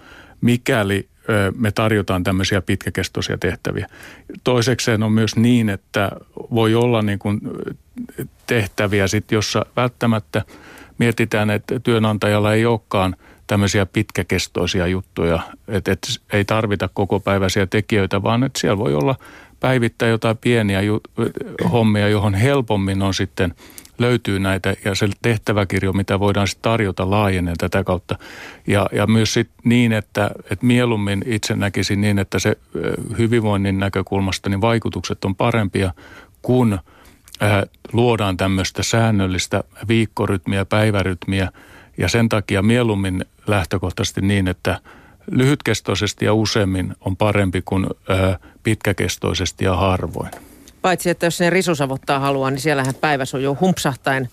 mikäli 0.41 1.07
me 1.55 1.71
tarjotaan 1.71 2.23
tämmöisiä 2.23 2.61
pitkäkestoisia 2.61 3.37
tehtäviä. 3.37 3.87
Toisekseen 4.43 5.03
on 5.03 5.11
myös 5.11 5.35
niin, 5.35 5.69
että 5.69 6.11
voi 6.35 6.75
olla 6.75 7.01
niin 7.01 7.19
kuin 7.19 7.41
tehtäviä 8.47 9.07
sit, 9.07 9.31
jossa 9.31 9.65
välttämättä 9.75 10.41
mietitään, 10.97 11.49
että 11.49 11.79
työnantajalla 11.79 12.53
ei 12.53 12.65
olekaan– 12.65 13.15
tämmöisiä 13.49 13.85
pitkäkestoisia 13.85 14.87
juttuja, 14.87 15.39
että, 15.67 15.91
että 15.91 16.07
ei 16.33 16.45
tarvita 16.45 16.89
koko 16.93 17.19
päiväisiä 17.19 17.65
tekijöitä, 17.65 18.23
vaan 18.23 18.43
että 18.43 18.59
siellä 18.59 18.77
voi 18.77 18.95
olla 18.95 19.15
päivittäin 19.59 20.09
jotain 20.09 20.37
pieniä 20.37 20.81
ju- 20.81 21.01
hommia, 21.71 22.09
johon 22.09 22.33
helpommin 22.33 23.01
on 23.01 23.13
sitten 23.13 23.53
löytyy 23.99 24.39
näitä 24.39 24.75
ja 24.85 24.95
se 24.95 25.09
tehtäväkirjo, 25.21 25.93
mitä 25.93 26.19
voidaan 26.19 26.47
sitten 26.47 26.71
tarjota 26.71 27.09
laajenee 27.09 27.53
tätä 27.57 27.83
kautta. 27.83 28.17
Ja, 28.67 28.87
ja 28.91 29.07
myös 29.07 29.33
sit 29.33 29.49
niin, 29.63 29.93
että, 29.93 30.31
että 30.51 30.65
mieluummin 30.65 31.23
itse 31.25 31.55
näkisin 31.55 32.01
niin, 32.01 32.19
että 32.19 32.39
se 32.39 32.57
hyvinvoinnin 33.17 33.79
näkökulmasta 33.79 34.49
niin 34.49 34.61
vaikutukset 34.61 35.25
on 35.25 35.35
parempia, 35.35 35.93
kun 36.41 36.79
äh, 37.43 37.61
luodaan 37.93 38.37
tämmöistä 38.37 38.83
säännöllistä 38.83 39.63
viikkorytmiä, 39.87 40.65
päivärytmiä– 40.65 41.51
ja 41.99 42.09
sen 42.09 42.29
takia 42.29 42.61
mieluummin 42.61 43.25
lähtökohtaisesti 43.47 44.21
niin, 44.21 44.47
että 44.47 44.79
lyhytkestoisesti 45.31 46.25
ja 46.25 46.33
useammin 46.33 46.95
on 47.01 47.17
parempi 47.17 47.61
kuin 47.65 47.87
ö, 48.09 48.39
pitkäkestoisesti 48.63 49.65
ja 49.65 49.75
harvoin. 49.75 50.31
Paitsi, 50.81 51.09
että 51.09 51.25
jos 51.25 51.37
sinne 51.37 51.49
risusavottaa 51.49 52.19
haluaa, 52.19 52.51
niin 52.51 52.61
siellähän 52.61 52.95
päivä 52.95 53.25
sujuu 53.25 53.57
humpsahtain 53.61 54.29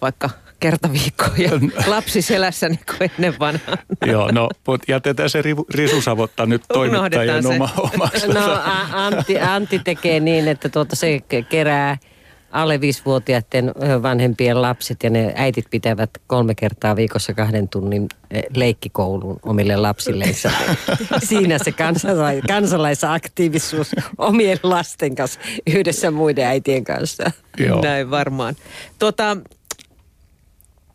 vaikka 0.00 0.30
kerta 0.60 0.92
viikkoa 0.92 1.34
ja 1.38 1.50
lapsi 1.86 2.22
selässä 2.22 2.68
niin 2.68 2.80
kuin 2.86 3.10
ennen 3.18 3.38
vanhaa. 3.38 3.76
Joo, 4.06 4.30
no 4.32 4.48
jätetään 4.88 5.30
se 5.30 5.42
risusavotta 5.74 6.46
nyt 6.46 6.62
toimittajan 6.72 7.46
oma, 7.46 7.68
omaksi. 7.76 8.28
No 8.28 8.60
Antti, 8.92 9.40
Antti 9.40 9.78
tekee 9.78 10.20
niin, 10.20 10.48
että 10.48 10.68
tuota 10.68 10.96
se 10.96 11.20
kerää– 11.48 11.98
alle 12.50 12.80
viisivuotiaiden 12.80 13.72
vanhempien 14.02 14.62
lapset 14.62 15.02
ja 15.02 15.10
ne 15.10 15.32
äitit 15.36 15.66
pitävät 15.70 16.10
kolme 16.26 16.54
kertaa 16.54 16.96
viikossa 16.96 17.34
kahden 17.34 17.68
tunnin 17.68 18.08
leikkikoulun 18.56 19.38
omille 19.42 19.76
lapsilleensa. 19.76 20.50
Siinä 21.28 21.58
se 21.58 21.70
kansalais- 21.70 22.46
kansalaisaktiivisuus 22.48 23.90
omien 24.18 24.58
lasten 24.62 25.14
kanssa 25.14 25.40
yhdessä 25.66 26.10
muiden 26.10 26.46
äitien 26.46 26.84
kanssa. 26.84 27.30
Joo. 27.58 27.80
Näin 27.82 28.10
varmaan. 28.10 28.56
Tuota, 28.98 29.36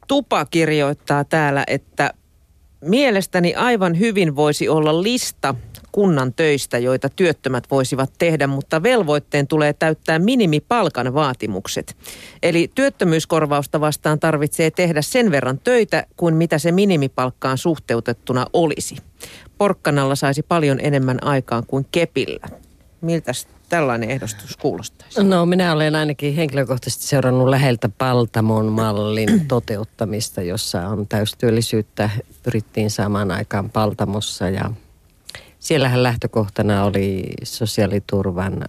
Tupa 0.07 0.45
kirjoittaa 0.45 1.23
täällä, 1.23 1.63
että 1.67 2.13
mielestäni 2.81 3.55
aivan 3.55 3.99
hyvin 3.99 4.35
voisi 4.35 4.69
olla 4.69 5.03
lista 5.03 5.55
kunnan 5.95 6.33
töistä, 6.33 6.77
joita 6.77 7.09
työttömät 7.09 7.63
voisivat 7.71 8.11
tehdä, 8.17 8.47
mutta 8.47 8.83
velvoitteen 8.83 9.47
tulee 9.47 9.73
täyttää 9.73 10.19
minimipalkan 10.19 11.13
vaatimukset. 11.13 11.97
Eli 12.43 12.71
työttömyyskorvausta 12.75 13.79
vastaan 13.79 14.19
tarvitsee 14.19 14.71
tehdä 14.71 15.01
sen 15.01 15.31
verran 15.31 15.59
töitä 15.59 16.05
kuin 16.17 16.35
mitä 16.35 16.59
se 16.59 16.71
minimipalkkaan 16.71 17.57
suhteutettuna 17.57 18.45
olisi. 18.53 18.95
Porkkanalla 19.57 20.15
saisi 20.15 20.43
paljon 20.43 20.79
enemmän 20.81 21.23
aikaan 21.23 21.63
kuin 21.67 21.85
kepillä. 21.91 22.47
Miltä 23.01 23.31
tällainen 23.69 24.11
ehdostus 24.11 24.57
kuulostaisi? 24.57 25.23
No 25.23 25.45
minä 25.45 25.73
olen 25.73 25.95
ainakin 25.95 26.35
henkilökohtaisesti 26.35 27.05
seurannut 27.05 27.49
läheltä 27.49 27.89
Paltamon 27.97 28.65
mallin 28.65 29.45
toteuttamista, 29.47 30.41
jossa 30.41 30.87
on 30.87 31.07
täystyöllisyyttä 31.07 32.09
pyrittiin 32.43 32.91
saamaan 32.91 33.31
aikaan 33.31 33.69
Paltamossa 33.69 34.49
ja 34.49 34.71
Siellähän 35.65 36.03
lähtökohtana 36.03 36.83
oli 36.83 37.23
sosiaaliturvan 37.43 38.65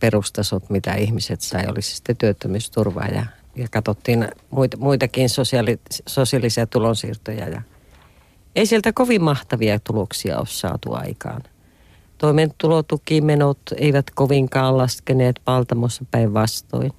perustasot, 0.00 0.70
mitä 0.70 0.94
ihmiset 0.94 1.40
sai, 1.40 1.66
olisi 1.66 1.96
sitten 1.96 2.16
työttömyysturvaa 2.16 3.06
ja, 3.06 3.26
ja 3.56 3.68
katsottiin 3.70 4.28
muita, 4.50 4.76
muitakin 4.76 5.28
sosiaali, 5.28 5.80
sosiaalisia 6.06 6.66
tulonsiirtoja. 6.66 7.48
Ja 7.48 7.62
ei 8.56 8.66
sieltä 8.66 8.92
kovin 8.92 9.22
mahtavia 9.22 9.78
tuloksia 9.80 10.38
ole 10.38 10.46
saatu 10.46 10.94
aikaan. 10.94 11.42
Toimeentulotukimenot 12.18 13.60
eivät 13.76 14.10
kovinkaan 14.10 14.76
laskeneet 14.76 15.40
Paltamossa 15.44 16.04
päinvastoin. 16.10 16.92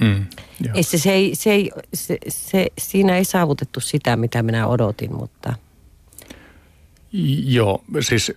Mm, 0.00 0.26
ei 0.74 0.82
se, 0.82 0.98
se, 0.98 1.12
ei, 1.12 1.34
se, 1.34 1.52
ei, 1.52 1.70
se, 1.94 2.18
se, 2.28 2.66
siinä 2.78 3.16
ei 3.16 3.24
saavutettu 3.24 3.80
sitä, 3.80 4.16
mitä 4.16 4.42
minä 4.42 4.66
odotin, 4.66 5.16
mutta– 5.16 5.54
Joo, 7.46 7.84
siis 8.00 8.32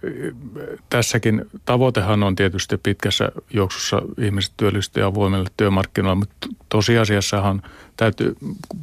tässäkin 0.89 1.45
tavoitehan 1.65 2.23
on 2.23 2.35
tietysti 2.35 2.77
pitkässä 2.77 3.31
juoksussa 3.53 4.01
ihmiset 4.17 4.53
työllistyä 4.57 5.05
avoimelle 5.05 5.49
työmarkkinoille, 5.57 6.19
mutta 6.19 6.47
tosiasiassahan 6.69 7.61
täytyy, 7.97 8.35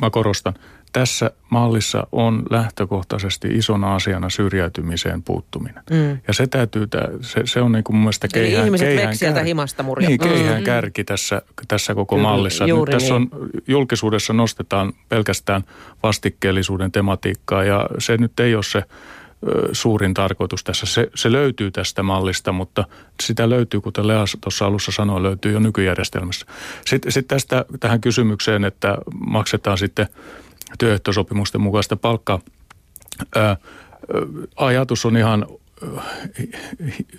mä 0.02 0.10
korostan, 0.10 0.54
tässä 0.92 1.30
mallissa 1.50 2.06
on 2.12 2.42
lähtökohtaisesti 2.50 3.48
isona 3.48 3.94
asiana 3.94 4.30
syrjäytymiseen 4.30 5.22
puuttuminen. 5.22 5.82
Mm. 5.90 6.18
Ja 6.28 6.34
se 6.34 6.46
täytyy, 6.46 6.86
se, 7.20 7.40
se 7.44 7.60
on 7.60 7.72
niin 7.72 7.84
kuin 7.84 7.96
mun 7.96 8.02
mielestä 8.02 8.28
keihään, 8.28 8.60
Eli 8.60 8.66
ihmiset 8.66 8.88
keihään 8.88 9.16
sieltä 9.16 9.42
himasta. 9.42 9.84
Niin, 9.98 10.20
keihään 10.20 10.60
mm. 10.60 10.64
kärki 10.64 11.04
tässä, 11.04 11.42
tässä 11.68 11.94
koko 11.94 12.18
mallissa. 12.18 12.66
Juuri 12.66 12.92
Nyt 12.92 13.00
tässä 13.00 13.18
niin. 13.18 13.28
on, 13.32 13.48
julkisuudessa 13.68 14.32
nostetaan 14.32 14.92
pelkästään 15.08 15.64
vastikkeellisuuden 16.02 16.92
tematiikkaa 16.92 17.64
ja 17.64 17.88
se 17.98 18.16
nyt 18.16 18.40
ei 18.40 18.54
ole 18.54 18.62
se 18.62 18.82
suurin 19.72 20.14
tarkoitus 20.14 20.64
tässä. 20.64 20.86
Se, 20.86 21.10
se 21.14 21.32
löytyy 21.32 21.70
tästä 21.70 22.02
mallista, 22.02 22.52
mutta 22.52 22.84
sitä 23.22 23.50
löytyy, 23.50 23.80
kuten 23.80 24.08
Lea 24.08 24.24
tuossa 24.40 24.66
alussa 24.66 24.92
sanoi, 24.92 25.22
löytyy 25.22 25.52
jo 25.52 25.58
nykyjärjestelmässä. 25.58 26.46
Sitten, 26.86 27.12
sitten 27.12 27.36
tästä 27.36 27.64
tähän 27.80 28.00
kysymykseen, 28.00 28.64
että 28.64 28.98
maksetaan 29.26 29.78
sitten 29.78 30.08
työehtosopimusten 30.78 31.60
mukaista 31.60 31.96
palkkaa. 31.96 32.40
Ajatus 34.56 35.06
on 35.06 35.16
ihan 35.16 35.46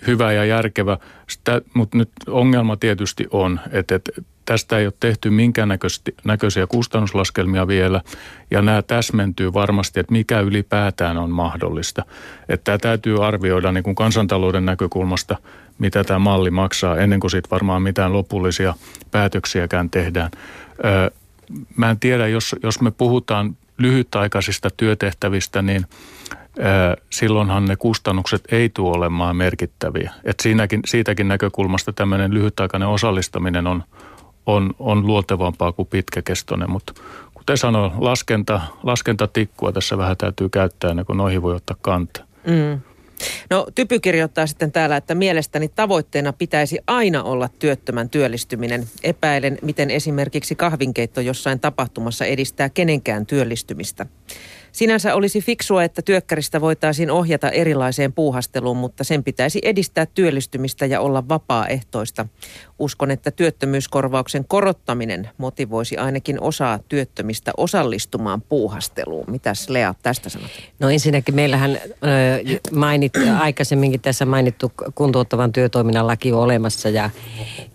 hyvä 0.06 0.32
ja 0.32 0.44
järkevä, 0.44 0.98
Sitä, 1.28 1.60
mutta 1.74 1.98
nyt 1.98 2.10
ongelma 2.26 2.76
tietysti 2.76 3.26
on, 3.30 3.60
että, 3.72 3.94
että 3.94 4.12
tästä 4.44 4.78
ei 4.78 4.86
ole 4.86 4.94
tehty 5.00 5.30
minkäännäköisiä 5.30 6.66
kustannuslaskelmia 6.68 7.68
vielä, 7.68 8.00
ja 8.50 8.62
nämä 8.62 8.82
täsmentyy 8.82 9.52
varmasti, 9.52 10.00
että 10.00 10.12
mikä 10.12 10.40
ylipäätään 10.40 11.18
on 11.18 11.30
mahdollista. 11.30 12.04
Että 12.48 12.64
tämä 12.64 12.78
täytyy 12.78 13.26
arvioida 13.26 13.72
niin 13.72 13.84
kuin 13.84 13.94
kansantalouden 13.94 14.64
näkökulmasta, 14.64 15.36
mitä 15.78 16.04
tämä 16.04 16.18
malli 16.18 16.50
maksaa, 16.50 16.96
ennen 16.96 17.20
kuin 17.20 17.30
sitten 17.30 17.50
varmaan 17.50 17.82
mitään 17.82 18.12
lopullisia 18.12 18.74
päätöksiäkään 19.10 19.90
tehdään. 19.90 20.30
Mä 21.76 21.90
en 21.90 22.00
tiedä, 22.00 22.28
jos, 22.28 22.56
jos 22.62 22.80
me 22.80 22.90
puhutaan 22.90 23.56
lyhytaikaisista 23.78 24.70
työtehtävistä, 24.76 25.62
niin 25.62 25.86
silloinhan 27.10 27.64
ne 27.64 27.76
kustannukset 27.76 28.44
ei 28.52 28.68
tule 28.68 28.96
olemaan 28.96 29.36
merkittäviä. 29.36 30.12
Et 30.24 30.40
siinäkin, 30.40 30.80
siitäkin 30.86 31.28
näkökulmasta 31.28 31.92
tämmöinen 31.92 32.34
lyhytaikainen 32.34 32.88
osallistaminen 32.88 33.66
on, 33.66 33.84
on, 34.46 34.74
on 34.78 35.06
luontevampaa 35.06 35.72
kuin 35.72 35.88
pitkäkestoinen, 35.88 36.70
mutta 36.70 36.92
kuten 37.34 37.58
sanoin, 37.58 37.92
laskenta, 37.98 38.60
laskentatikkua 38.82 39.72
tässä 39.72 39.98
vähän 39.98 40.16
täytyy 40.16 40.48
käyttää 40.48 40.90
ennen 40.90 41.06
kuin 41.06 41.16
noihin 41.16 41.42
voi 41.42 41.54
ottaa 41.54 41.76
kantaa. 41.80 42.24
Mm. 42.46 42.80
No 43.50 43.66
Typy 43.74 44.00
kirjoittaa 44.00 44.46
sitten 44.46 44.72
täällä, 44.72 44.96
että 44.96 45.14
mielestäni 45.14 45.68
tavoitteena 45.68 46.32
pitäisi 46.32 46.78
aina 46.86 47.22
olla 47.22 47.48
työttömän 47.58 48.10
työllistyminen. 48.10 48.88
Epäilen, 49.04 49.58
miten 49.62 49.90
esimerkiksi 49.90 50.54
kahvinkeitto 50.54 51.20
jossain 51.20 51.60
tapahtumassa 51.60 52.24
edistää 52.24 52.68
kenenkään 52.68 53.26
työllistymistä. 53.26 54.06
Sinänsä 54.72 55.14
olisi 55.14 55.40
fiksua, 55.40 55.84
että 55.84 56.02
työkkäristä 56.02 56.60
voitaisiin 56.60 57.10
ohjata 57.10 57.50
erilaiseen 57.50 58.12
puuhasteluun, 58.12 58.76
mutta 58.76 59.04
sen 59.04 59.24
pitäisi 59.24 59.60
edistää 59.62 60.06
työllistymistä 60.06 60.86
ja 60.86 61.00
olla 61.00 61.28
vapaaehtoista. 61.28 62.26
Uskon, 62.78 63.10
että 63.10 63.30
työttömyyskorvauksen 63.30 64.44
korottaminen 64.48 65.30
motivoisi 65.38 65.96
ainakin 65.96 66.40
osaa 66.40 66.78
työttömistä 66.88 67.52
osallistumaan 67.56 68.42
puuhasteluun. 68.42 69.24
Mitäs 69.30 69.68
Lea 69.68 69.94
tästä 70.02 70.28
sanot? 70.28 70.50
No 70.80 70.90
ensinnäkin 70.90 71.34
meillähän 71.34 71.70
äh, 71.70 71.80
mainit, 72.72 73.12
aikaisemminkin 73.38 74.00
tässä 74.00 74.26
mainittu 74.26 74.72
kuntouttavan 74.94 75.52
työtoiminnan 75.52 76.06
laki 76.06 76.32
on 76.32 76.40
olemassa 76.40 76.88
ja, 76.88 77.10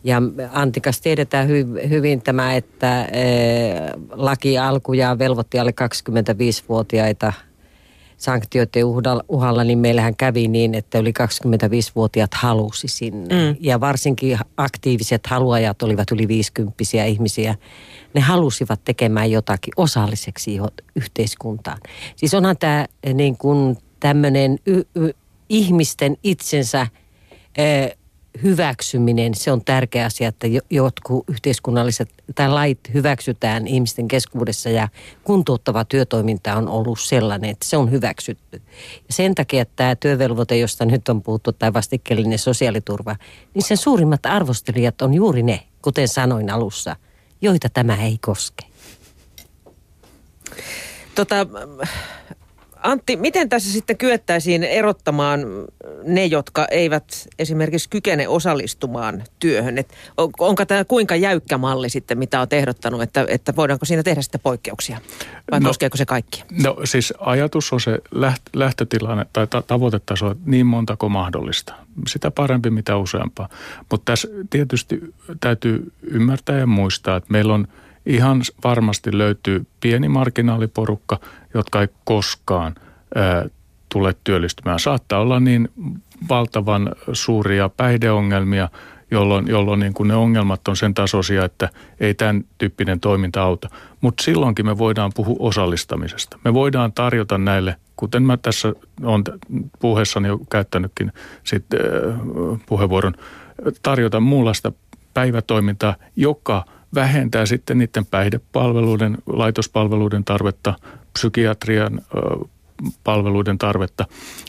ja 0.03 0.21
Antikas 0.51 1.01
tiedetään 1.01 1.47
hy, 1.47 1.65
hyvin 1.89 2.21
tämä, 2.21 2.55
että 2.55 3.07
laki 4.11 4.57
alkujaan 4.57 5.19
velvoitti 5.19 5.59
alle 5.59 5.73
25-vuotiaita 5.81 7.33
sanktioiden 8.23 8.85
uhalla, 9.29 9.63
niin 9.63 9.79
meillähän 9.79 10.15
kävi 10.15 10.47
niin, 10.47 10.75
että 10.75 10.99
yli 10.99 11.13
25-vuotiaat 11.23 12.33
halusi 12.33 12.87
sinne. 12.87 13.35
Mm. 13.35 13.57
Ja 13.59 13.79
varsinkin 13.79 14.37
aktiiviset 14.57 15.27
haluajat 15.27 15.81
olivat 15.81 16.11
yli 16.11 16.27
50 16.27 16.83
ihmisiä. 17.07 17.55
Ne 18.13 18.21
halusivat 18.21 18.83
tekemään 18.85 19.31
jotakin 19.31 19.73
osalliseksi 19.77 20.57
yhteiskuntaan. 20.95 21.77
Siis 22.15 22.33
onhan 22.33 22.57
tämä 22.57 22.85
niin 23.13 23.37
kuin 23.37 23.77
tämmöinen 23.99 24.57
y- 24.65 24.83
y- 24.95 25.13
ihmisten 25.49 26.17
itsensä... 26.23 26.87
Ö, 27.59 27.95
hyväksyminen, 28.43 29.35
se 29.35 29.51
on 29.51 29.65
tärkeä 29.65 30.05
asia, 30.05 30.27
että 30.27 30.47
jotkut 30.69 31.23
yhteiskunnalliset 31.29 32.09
tai 32.35 32.49
lait 32.49 32.79
hyväksytään 32.93 33.67
ihmisten 33.67 34.07
keskuudessa 34.07 34.69
ja 34.69 34.87
kuntouttava 35.23 35.85
työtoiminta 35.85 36.55
on 36.55 36.67
ollut 36.67 36.99
sellainen, 36.99 37.49
että 37.49 37.65
se 37.65 37.77
on 37.77 37.91
hyväksytty. 37.91 38.61
Ja 39.07 39.13
sen 39.13 39.35
takia, 39.35 39.61
että 39.61 39.73
tämä 39.75 39.95
työvelvoite, 39.95 40.57
josta 40.57 40.85
nyt 40.85 41.09
on 41.09 41.21
puhuttu, 41.21 41.51
tai 41.51 41.73
vastikkeellinen 41.73 42.39
sosiaaliturva, 42.39 43.15
niin 43.53 43.63
sen 43.63 43.77
suurimmat 43.77 44.25
arvostelijat 44.25 45.01
on 45.01 45.13
juuri 45.13 45.43
ne, 45.43 45.63
kuten 45.81 46.07
sanoin 46.07 46.49
alussa, 46.49 46.95
joita 47.41 47.69
tämä 47.69 48.03
ei 48.03 48.17
koske. 48.21 48.65
Tota, 51.15 51.47
Antti, 52.83 53.15
miten 53.15 53.49
tässä 53.49 53.71
sitten 53.71 53.97
kyettäisiin 53.97 54.63
erottamaan 54.63 55.41
ne, 56.03 56.25
jotka 56.25 56.67
eivät 56.71 57.27
esimerkiksi 57.39 57.89
kykene 57.89 58.27
osallistumaan 58.27 59.23
työhön? 59.39 59.77
Et 59.77 59.93
on, 60.17 60.29
onko 60.39 60.65
tämä 60.65 60.85
kuinka 60.85 61.15
jäykkä 61.15 61.57
malli 61.57 61.89
sitten, 61.89 62.17
mitä 62.17 62.41
on 62.41 62.47
ehdottanut, 62.51 63.01
että, 63.01 63.25
että 63.27 63.55
voidaanko 63.55 63.85
siinä 63.85 64.03
tehdä 64.03 64.21
sitten 64.21 64.41
poikkeuksia? 64.43 64.97
Vai 65.51 65.59
no, 65.59 65.67
koskeeko 65.69 65.97
se 65.97 66.05
kaikki? 66.05 66.43
No 66.63 66.77
siis 66.83 67.13
ajatus 67.19 67.73
on 67.73 67.81
se 67.81 67.99
läht, 68.11 68.41
lähtötilanne 68.53 69.25
tai 69.33 69.47
ta- 69.47 69.61
tavoitetaso 69.61 70.35
niin 70.45 70.65
montako 70.65 71.09
mahdollista. 71.09 71.73
Sitä 72.07 72.31
parempi 72.31 72.69
mitä 72.69 72.97
useampaa. 72.97 73.49
Mutta 73.91 74.11
tässä 74.11 74.27
tietysti 74.49 75.13
täytyy 75.39 75.91
ymmärtää 76.01 76.57
ja 76.57 76.67
muistaa, 76.67 77.17
että 77.17 77.31
meillä 77.31 77.53
on– 77.53 77.67
ihan 78.05 78.41
varmasti 78.63 79.17
löytyy 79.17 79.65
pieni 79.79 80.09
marginaaliporukka, 80.09 81.19
jotka 81.53 81.81
ei 81.81 81.87
koskaan 82.03 82.75
ää, 83.15 83.45
tule 83.89 84.15
työllistymään. 84.23 84.79
Saattaa 84.79 85.19
olla 85.19 85.39
niin 85.39 85.69
valtavan 86.29 86.95
suuria 87.13 87.69
päihdeongelmia, 87.69 88.69
jolloin, 89.11 89.47
jolloin 89.47 89.79
niin 89.79 89.93
kuin 89.93 90.07
ne 90.07 90.15
ongelmat 90.15 90.67
on 90.67 90.75
sen 90.75 90.93
tasoisia, 90.93 91.45
että 91.45 91.69
ei 91.99 92.13
tämän 92.13 92.43
tyyppinen 92.57 92.99
toiminta 92.99 93.43
auta. 93.43 93.69
Mutta 94.01 94.23
silloinkin 94.23 94.65
me 94.65 94.77
voidaan 94.77 95.11
puhua 95.15 95.37
osallistamisesta. 95.39 96.39
Me 96.43 96.53
voidaan 96.53 96.93
tarjota 96.93 97.37
näille, 97.37 97.75
kuten 97.95 98.23
mä 98.23 98.37
tässä 98.37 98.73
olen 99.03 99.23
puheessani 99.79 100.27
jo 100.27 100.39
käyttänytkin 100.51 101.11
sit, 101.43 101.65
äh, 101.73 101.79
puheenvuoron, 102.65 103.13
tarjota 103.83 104.19
muunlaista 104.19 104.71
päivätoimintaa, 105.13 105.95
joka– 106.15 106.65
vähentää 106.95 107.45
sitten 107.45 107.77
niiden 107.77 108.05
päihdepalveluiden, 108.05 109.17
laitospalveluiden 109.25 110.23
tarvetta, 110.23 110.73
psykiatrian 111.13 112.01
palveluiden 113.03 113.57
tarvetta. 113.57 114.05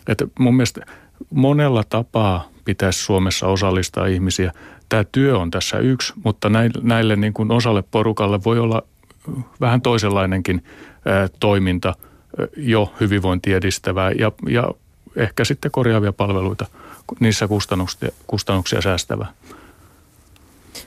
Että 0.09 0.27
mun 0.39 0.57
mielestä 0.57 0.87
monella 1.31 1.85
tapaa 1.89 2.49
pitäisi 2.65 2.99
Suomessa 2.99 3.47
osallistaa 3.47 4.07
ihmisiä. 4.07 4.53
Tämä 4.89 5.05
työ 5.13 5.39
on 5.39 5.51
tässä 5.51 5.79
yksi, 5.79 6.13
mutta 6.25 6.51
näille 6.83 7.17
niin 7.17 7.33
kuin 7.33 7.51
osalle 7.51 7.83
porukalle 7.91 8.45
voi 8.45 8.59
olla 8.59 8.83
vähän 9.61 9.81
toisenlainenkin 9.81 10.65
toiminta 11.41 11.95
jo 12.57 12.93
hyvinvointi 13.01 13.53
edistävää 13.53 14.11
ja, 14.11 14.33
ja 14.49 14.69
ehkä 15.17 15.45
sitten 15.45 15.71
korjaavia 15.71 16.13
palveluita 16.13 16.67
niissä 17.21 17.49
kustannuksia, 17.49 18.09
kustannuksia 18.27 18.81
säästävää. 18.81 19.33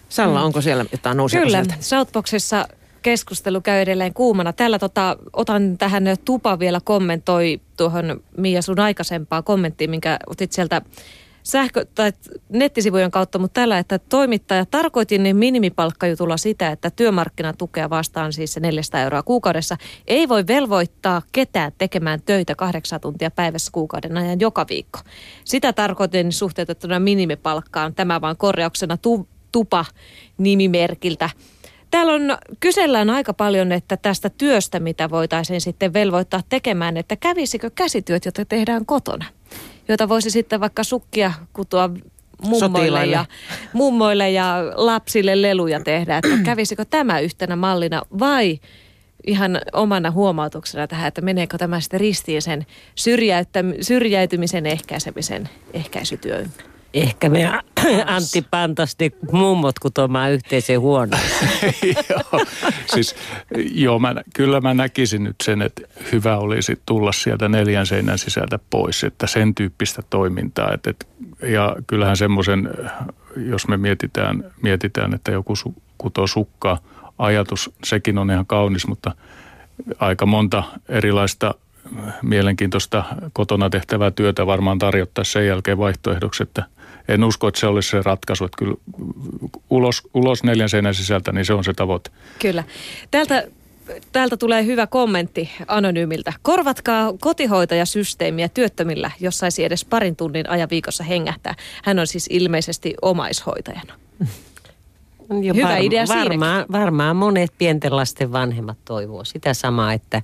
Salla, 0.10 0.40
mm. 0.40 0.46
onko 0.46 0.62
siellä 0.62 0.86
jotain 0.92 1.18
nousia 1.18 1.42
Kyllä, 1.42 1.66
Southboxissa 1.80 2.68
keskustelu 3.02 3.62
käy 3.62 3.82
edelleen 3.82 4.14
kuumana. 4.14 4.54
Tällä 4.54 4.80
tota, 4.80 5.18
otan 5.34 5.78
tähän 5.78 6.04
Tupa 6.26 6.60
vielä 6.60 6.80
kommentoi 6.84 7.62
tuohon 7.78 8.24
Mia 8.38 8.62
sun 8.62 8.80
aikaisempaa 8.80 9.42
kommenttiin, 9.42 9.90
minkä 9.90 10.20
otit 10.28 10.52
sieltä 10.52 10.82
sähkö- 11.44 11.86
tai 11.96 12.14
nettisivujen 12.50 13.12
kautta, 13.12 13.40
mutta 13.40 13.62
tällä, 13.62 13.80
että 13.80 14.00
toimittaja 14.00 14.66
tarkoitin 14.66 15.24
niin 15.24 15.36
minimipalkkajutulla 15.36 16.38
sitä, 16.38 16.72
että 16.72 16.90
työmarkkinatukea 16.90 17.90
vastaan 17.90 18.34
siis 18.34 18.54
se 18.54 18.60
400 18.60 19.02
euroa 19.02 19.24
kuukaudessa 19.24 19.78
ei 20.08 20.30
voi 20.30 20.48
velvoittaa 20.48 21.22
ketään 21.32 21.72
tekemään 21.78 22.22
töitä 22.26 22.56
kahdeksan 22.56 23.02
tuntia 23.02 23.32
päivässä 23.32 23.72
kuukauden 23.72 24.18
ajan 24.18 24.40
joka 24.40 24.66
viikko. 24.70 25.00
Sitä 25.44 25.74
tarkoitin 25.74 26.32
suhteutettuna 26.32 27.00
minimipalkkaan, 27.00 27.96
tämä 27.96 28.22
vaan 28.22 28.38
korjauksena 28.38 28.98
tu- 28.98 29.28
tupa 29.52 29.86
nimimerkiltä. 30.38 31.30
Täällä 31.92 32.14
on, 32.14 32.38
kysellään 32.60 33.10
aika 33.10 33.34
paljon, 33.34 33.72
että 33.72 33.98
tästä 33.98 34.30
työstä, 34.30 34.80
mitä 34.80 35.10
voitaisiin 35.10 35.62
sitten 35.62 35.94
velvoittaa 35.94 36.42
tekemään, 36.50 36.98
että 36.98 37.16
kävisikö 37.16 37.72
käsityöt, 37.76 38.26
joita 38.26 38.46
tehdään 38.46 38.86
kotona, 38.86 39.26
joita 39.88 40.10
voisi 40.10 40.32
sitten 40.32 40.60
vaikka 40.60 40.84
sukkia 40.84 41.34
kutua 41.54 41.90
mummoille 42.42 43.06
ja, 43.06 43.26
mummoille 43.74 44.32
ja 44.32 44.56
lapsille 44.76 45.42
leluja 45.42 45.80
tehdä, 45.80 46.18
että 46.18 46.38
kävisikö 46.50 46.86
tämä 46.86 47.20
yhtenä 47.20 47.56
mallina 47.56 48.02
vai 48.20 48.60
ihan 49.28 49.62
omana 49.74 50.12
huomautuksena 50.12 50.88
tähän, 50.88 51.08
että 51.08 51.22
meneekö 51.22 51.58
tämä 51.58 51.80
sitten 51.80 52.00
ristiin 52.00 52.42
sen 52.42 52.66
syrjäytymisen 53.82 54.66
ehkäisemisen 54.66 55.50
ehkäisytyön? 55.74 56.52
Ehkä 57.02 57.30
me 57.30 57.52
Antti 58.06 58.46
Pantasti 58.52 59.16
mummot 59.32 59.80
kutomaan 59.80 60.32
yhteiseen 60.32 60.80
huoneeseen. 60.80 61.74
joo, 62.10 62.46
siis 62.86 63.16
joo, 63.72 64.00
mä, 64.00 64.16
kyllä 64.36 64.62
mä 64.62 64.74
näkisin 64.74 65.24
nyt 65.24 65.36
sen, 65.44 65.62
että 65.62 65.82
hyvä 66.12 66.38
olisi 66.38 66.82
tulla 66.86 67.12
sieltä 67.12 67.50
neljän 67.50 67.86
seinän 67.86 68.18
sisältä 68.18 68.60
pois, 68.70 69.04
että 69.04 69.28
sen 69.28 69.56
tyyppistä 69.56 70.02
toimintaa. 70.10 70.74
Että, 70.74 70.90
että, 70.90 71.06
ja 71.44 71.76
kyllähän 71.88 72.18
semmoisen, 72.18 72.70
jos 73.36 73.68
me 73.68 73.78
mietitään, 73.78 74.44
mietitään 74.62 75.14
että 75.14 75.32
joku 75.32 75.56
su, 75.56 75.74
kutoo 75.98 76.28
sukkaa, 76.28 76.80
ajatus, 77.18 77.72
sekin 77.84 78.18
on 78.18 78.32
ihan 78.32 78.46
kaunis, 78.46 78.88
mutta 78.88 79.16
aika 80.00 80.26
monta 80.26 80.64
erilaista 80.90 81.54
mielenkiintoista 82.22 83.04
kotona 83.34 83.70
tehtävää 83.70 84.12
työtä 84.12 84.46
varmaan 84.46 84.80
tarjottaisiin 84.80 85.34
sen 85.34 85.48
jälkeen 85.48 85.78
vaihtoehdoksi, 85.78 86.44
että 86.44 86.64
en 87.08 87.24
usko, 87.24 87.48
että 87.48 87.60
se 87.60 87.68
olisi 87.68 87.90
se 87.90 88.02
ratkaisu, 88.02 88.46
että 88.46 88.58
kyllä 88.58 88.76
ulos, 89.70 90.02
ulos 90.14 90.44
neljän 90.44 90.70
seinän 90.70 90.96
sisältä, 90.96 91.32
niin 91.32 91.46
se 91.46 91.54
on 91.54 91.64
se 91.64 91.74
tavoite. 91.74 92.10
Kyllä. 92.40 92.64
Täältä 93.12 93.48
Täältä 94.12 94.38
tulee 94.38 94.66
hyvä 94.66 94.88
kommentti 94.88 95.50
anonyymiltä. 95.68 96.34
Korvatkaa 96.42 97.14
kotihoitajasysteemiä 97.20 98.50
työttömillä, 98.50 99.12
jos 99.20 99.38
saisi 99.38 99.64
edes 99.64 99.86
parin 99.86 100.16
tunnin 100.16 100.50
ajan 100.50 100.70
viikossa 100.70 101.04
hengähtää. 101.04 101.56
Hän 101.84 102.00
on 102.00 102.08
siis 102.08 102.28
ilmeisesti 102.30 102.94
omaishoitajana. 103.02 103.94
Jo 105.42 105.54
Hyvä 105.54 105.70
var- 105.70 105.82
idea 105.82 106.06
varmaan, 106.08 106.66
varmaan 106.72 107.16
monet 107.16 107.54
pienten 107.58 107.96
lasten 107.96 108.32
vanhemmat 108.32 108.78
toivoo 108.86 109.24
sitä 109.24 109.54
samaa, 109.54 109.94
että 109.94 110.22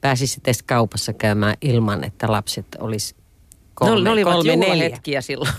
pääsisit 0.00 0.48
edes 0.48 0.62
kaupassa 0.62 1.12
käymään 1.12 1.56
ilman, 1.60 2.04
että 2.04 2.32
lapset 2.32 2.66
olisi 2.78 3.14
kolme, 3.76 4.04
ne 4.04 4.10
olivat 4.10 4.32
kolme 4.34 4.56
neljä. 4.56 4.82
hetkiä 4.82 5.20
silloin. 5.20 5.50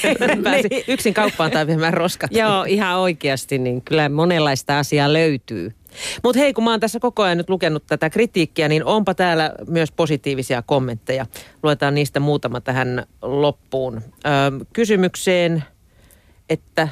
Pääsi 0.44 0.68
yksin 0.88 1.14
kauppaan 1.14 1.50
tai 1.50 1.66
viemään 1.66 1.94
roskat. 1.94 2.32
Joo, 2.40 2.64
ihan 2.64 2.98
oikeasti, 2.98 3.58
niin 3.58 3.82
kyllä 3.82 4.08
monenlaista 4.08 4.78
asiaa 4.78 5.12
löytyy. 5.12 5.72
Mutta 6.24 6.38
hei, 6.38 6.52
kun 6.52 6.64
mä 6.64 6.70
oon 6.70 6.80
tässä 6.80 7.00
koko 7.00 7.22
ajan 7.22 7.38
nyt 7.38 7.50
lukenut 7.50 7.86
tätä 7.86 8.10
kritiikkiä, 8.10 8.68
niin 8.68 8.84
onpa 8.84 9.14
täällä 9.14 9.52
myös 9.68 9.92
positiivisia 9.92 10.62
kommentteja. 10.62 11.26
Luetaan 11.62 11.94
niistä 11.94 12.20
muutama 12.20 12.60
tähän 12.60 13.06
loppuun. 13.22 13.96
Ö, 13.96 14.64
kysymykseen, 14.72 15.64
että 16.48 16.88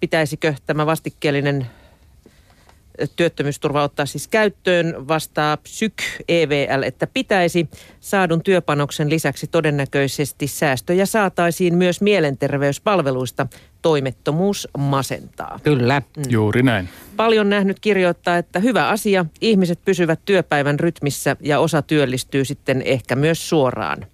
pitäisikö 0.00 0.54
tämä 0.66 0.86
vastikkeellinen 0.86 1.66
työttömyysturva 3.16 3.82
ottaa 3.82 4.06
siis 4.06 4.28
käyttöön, 4.28 5.08
vastaa 5.08 5.56
PSYK 5.56 6.02
EVL, 6.28 6.82
että 6.82 7.06
pitäisi 7.06 7.68
saadun 8.00 8.42
työpanoksen 8.42 9.10
lisäksi 9.10 9.46
todennäköisesti 9.46 10.46
säästöjä 10.46 11.06
saataisiin 11.06 11.74
myös 11.74 12.00
mielenterveyspalveluista. 12.00 13.46
Toimettomuus 13.82 14.68
masentaa. 14.78 15.60
Kyllä. 15.62 16.02
Mm. 16.16 16.22
Juuri 16.28 16.62
näin. 16.62 16.88
Paljon 17.16 17.50
nähnyt 17.50 17.80
kirjoittaa, 17.80 18.38
että 18.38 18.58
hyvä 18.60 18.88
asia, 18.88 19.24
ihmiset 19.40 19.78
pysyvät 19.84 20.20
työpäivän 20.24 20.80
rytmissä 20.80 21.36
ja 21.40 21.58
osa 21.58 21.82
työllistyy 21.82 22.44
sitten 22.44 22.82
ehkä 22.82 23.16
myös 23.16 23.48
suoraan. 23.48 24.06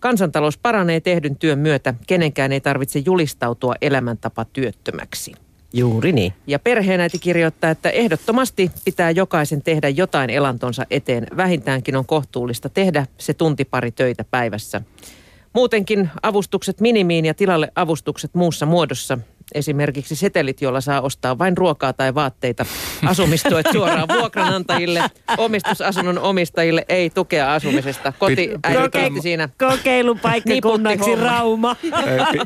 Kansantalous 0.00 0.58
paranee 0.58 1.00
tehdyn 1.00 1.36
työn 1.36 1.58
myötä, 1.58 1.94
kenenkään 2.06 2.52
ei 2.52 2.60
tarvitse 2.60 3.02
julistautua 3.06 3.74
elämäntapa 3.80 4.44
työttömäksi. 4.44 5.32
Juuri 5.76 6.12
niin. 6.12 6.32
Ja 6.46 6.58
perheenäiti 6.58 7.18
kirjoittaa, 7.18 7.70
että 7.70 7.90
ehdottomasti 7.90 8.70
pitää 8.84 9.10
jokaisen 9.10 9.62
tehdä 9.62 9.88
jotain 9.88 10.30
elantonsa 10.30 10.86
eteen. 10.90 11.26
Vähintäänkin 11.36 11.96
on 11.96 12.06
kohtuullista 12.06 12.68
tehdä 12.68 13.06
se 13.18 13.34
tunti 13.34 13.64
pari 13.64 13.90
töitä 13.90 14.24
päivässä. 14.30 14.80
Muutenkin 15.52 16.10
avustukset 16.22 16.80
minimiin 16.80 17.24
ja 17.24 17.34
tilalle 17.34 17.72
avustukset 17.74 18.34
muussa 18.34 18.66
muodossa 18.66 19.18
esimerkiksi 19.54 20.16
setelit, 20.16 20.62
joilla 20.62 20.80
saa 20.80 21.00
ostaa 21.00 21.38
vain 21.38 21.56
ruokaa 21.56 21.92
tai 21.92 22.14
vaatteita, 22.14 22.66
asumistuet 23.06 23.66
suoraan 23.72 24.08
vuokranantajille, 24.08 25.02
omistusasunnon 25.38 26.18
omistajille, 26.18 26.84
ei 26.88 27.10
tukea 27.10 27.54
asumisesta. 27.54 28.12
Koti 28.18 28.50
äiti 28.62 29.20
siinä. 29.22 29.48
Kokeilupaikkakunnaksi 29.58 31.14
Rauma. 31.14 31.76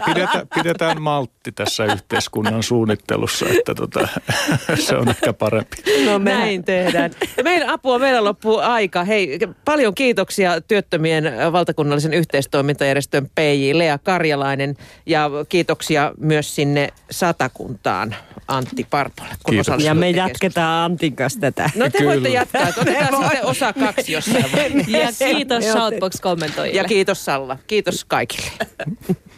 Pidetään, 0.07 0.49
pidetään 0.55 1.03
maltti 1.03 1.53
tässä 1.53 1.85
yhteiskunnan 1.85 2.63
suunnittelussa, 2.63 3.47
että 3.59 3.75
tota, 3.75 4.09
se 4.87 4.97
on 4.97 5.09
ehkä 5.09 5.33
parempi. 5.33 5.77
No 6.05 6.19
me... 6.19 6.31
näin 6.31 6.65
tehdään. 6.65 7.11
Meidän 7.45 7.69
apua, 7.69 7.99
meillä 7.99 8.25
loppuu 8.25 8.59
aika. 8.59 9.05
Hei, 9.05 9.39
paljon 9.65 9.95
kiitoksia 9.95 10.61
työttömien 10.61 11.25
valtakunnallisen 11.53 12.15
yhteistoimintajärjestön 12.15 13.31
PJ 13.35 13.79
Lea 13.79 13.99
Karjalainen 13.99 14.77
ja 15.07 15.31
kiitoksia 15.49 16.13
myös 16.21 16.55
sinne 16.55 16.89
satakuntaan 17.11 18.15
Antti 18.49 18.87
Parpolle. 18.91 19.35
Kun 19.43 19.55
Kiitos. 19.55 19.85
Ja 19.85 19.95
me 19.95 20.11
jatketaan 20.11 20.91
Antin 20.91 21.17
kanssa 21.17 21.41
tätä. 21.41 21.71
No 21.75 21.91
te 21.91 21.99
Kyllä. 21.99 22.11
voitte 22.11 22.29
jatkaa. 22.29 22.69
Otetaan 22.69 23.17
sitten 23.23 23.45
osa 23.45 23.73
kaksi 23.73 24.13
jossain 24.13 24.45
Ja 24.89 25.09
kiitos 25.19 25.65
Shoutbox 25.65 26.21
kommentoijille. 26.21 26.83
Ja 26.83 26.85
kiitos 26.85 27.25
Salla. 27.25 27.59
Kiitos 27.67 28.05
kaikille. 28.05 28.51